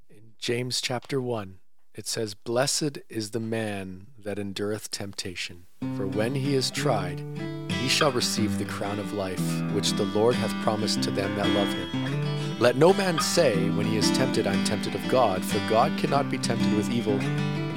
In 0.09 0.31
James 0.39 0.79
chapter 0.79 1.19
1, 1.19 1.55
it 1.93 2.07
says, 2.07 2.35
Blessed 2.35 2.99
is 3.09 3.31
the 3.31 3.41
man 3.41 4.07
that 4.17 4.39
endureth 4.39 4.91
temptation, 4.91 5.65
for 5.97 6.07
when 6.07 6.33
he 6.33 6.55
is 6.55 6.71
tried, 6.71 7.21
he 7.69 7.89
shall 7.89 8.13
receive 8.13 8.57
the 8.57 8.63
crown 8.63 8.97
of 8.97 9.11
life, 9.11 9.43
which 9.73 9.91
the 9.91 10.05
Lord 10.05 10.35
hath 10.35 10.53
promised 10.63 11.03
to 11.03 11.11
them 11.11 11.35
that 11.35 11.49
love 11.49 11.67
him. 11.67 12.59
Let 12.59 12.77
no 12.77 12.93
man 12.93 13.19
say, 13.19 13.69
when 13.71 13.87
he 13.87 13.97
is 13.97 14.09
tempted, 14.11 14.47
I 14.47 14.53
am 14.53 14.63
tempted 14.63 14.95
of 14.95 15.05
God, 15.09 15.43
for 15.43 15.59
God 15.69 15.97
cannot 15.99 16.31
be 16.31 16.37
tempted 16.37 16.73
with 16.77 16.89
evil, 16.89 17.19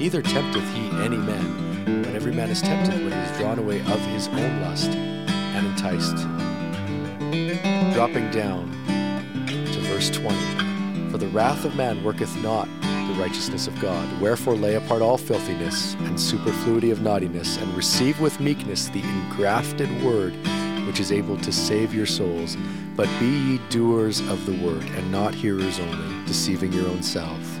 neither 0.01 0.23
tempteth 0.23 0.67
he 0.73 0.89
any 1.03 1.15
man. 1.15 2.01
But 2.01 2.15
every 2.15 2.33
man 2.33 2.49
is 2.49 2.59
tempted 2.59 3.03
when 3.03 3.11
he 3.11 3.19
is 3.19 3.37
drawn 3.37 3.59
away 3.59 3.81
of 3.81 3.99
his 4.07 4.27
own 4.29 4.61
lust 4.61 4.89
and 4.89 5.67
enticed. 5.67 6.15
Dropping 7.93 8.31
down 8.31 8.71
to 9.45 9.79
verse 9.81 10.09
20. 10.09 11.11
For 11.11 11.19
the 11.19 11.27
wrath 11.27 11.65
of 11.65 11.75
man 11.75 12.03
worketh 12.03 12.35
not 12.37 12.67
the 12.81 13.15
righteousness 13.19 13.67
of 13.67 13.79
God. 13.79 14.09
Wherefore 14.19 14.55
lay 14.55 14.73
apart 14.73 15.03
all 15.03 15.19
filthiness 15.19 15.93
and 15.93 16.19
superfluity 16.19 16.89
of 16.89 17.03
naughtiness, 17.03 17.57
and 17.57 17.71
receive 17.75 18.19
with 18.19 18.39
meekness 18.39 18.87
the 18.87 19.03
engrafted 19.03 20.01
word, 20.01 20.33
which 20.87 20.99
is 20.99 21.11
able 21.11 21.37
to 21.37 21.51
save 21.51 21.93
your 21.93 22.07
souls. 22.07 22.57
But 22.95 23.07
be 23.19 23.27
ye 23.27 23.61
doers 23.69 24.19
of 24.21 24.47
the 24.47 24.65
word, 24.65 24.81
and 24.81 25.11
not 25.11 25.35
hearers 25.35 25.79
only, 25.79 26.25
deceiving 26.25 26.73
your 26.73 26.87
own 26.87 27.03
self. 27.03 27.60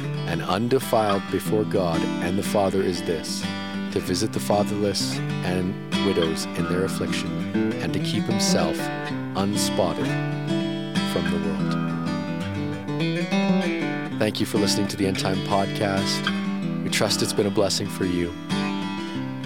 and 0.31 0.41
undefiled 0.43 1.21
before 1.29 1.65
God 1.65 2.01
and 2.23 2.39
the 2.39 2.43
Father 2.43 2.81
is 2.81 3.01
this 3.03 3.41
to 3.91 3.99
visit 3.99 4.31
the 4.31 4.39
fatherless 4.39 5.17
and 5.43 5.75
widows 6.05 6.45
in 6.57 6.63
their 6.69 6.85
affliction, 6.85 7.29
and 7.81 7.91
to 7.91 7.99
keep 7.99 8.23
himself 8.23 8.77
unspotted 9.35 10.07
from 11.11 11.29
the 11.29 11.37
world. 11.45 11.73
Thank 14.17 14.39
you 14.39 14.45
for 14.45 14.57
listening 14.59 14.87
to 14.87 14.95
the 14.95 15.05
End 15.05 15.19
Time 15.19 15.35
Podcast. 15.39 16.23
We 16.83 16.89
trust 16.89 17.21
it's 17.21 17.33
been 17.33 17.47
a 17.47 17.51
blessing 17.51 17.87
for 17.87 18.05
you. 18.05 18.33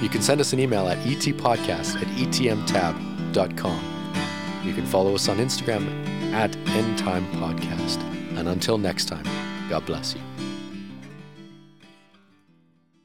You 0.02 0.10
can 0.10 0.21
send 0.21 0.39
us 0.39 0.54
an 0.54 0.60
email 0.60 0.88
at 0.88 1.00
etpodcast 1.00 1.95
at 1.95 2.08
etmtab.com. 2.19 3.80
You 4.63 4.74
can 4.74 4.86
follow 4.86 5.15
us 5.15 5.28
on 5.28 5.38
Instagram 5.38 5.88
at 6.34 6.56
End 6.69 7.00
Time 7.00 7.26
Podcast. 7.34 8.00
And 8.38 8.48
until 8.48 8.78
next 8.78 9.06
time, 9.06 9.26
God 9.69 9.84
bless 9.88 10.13
you. 10.13 10.21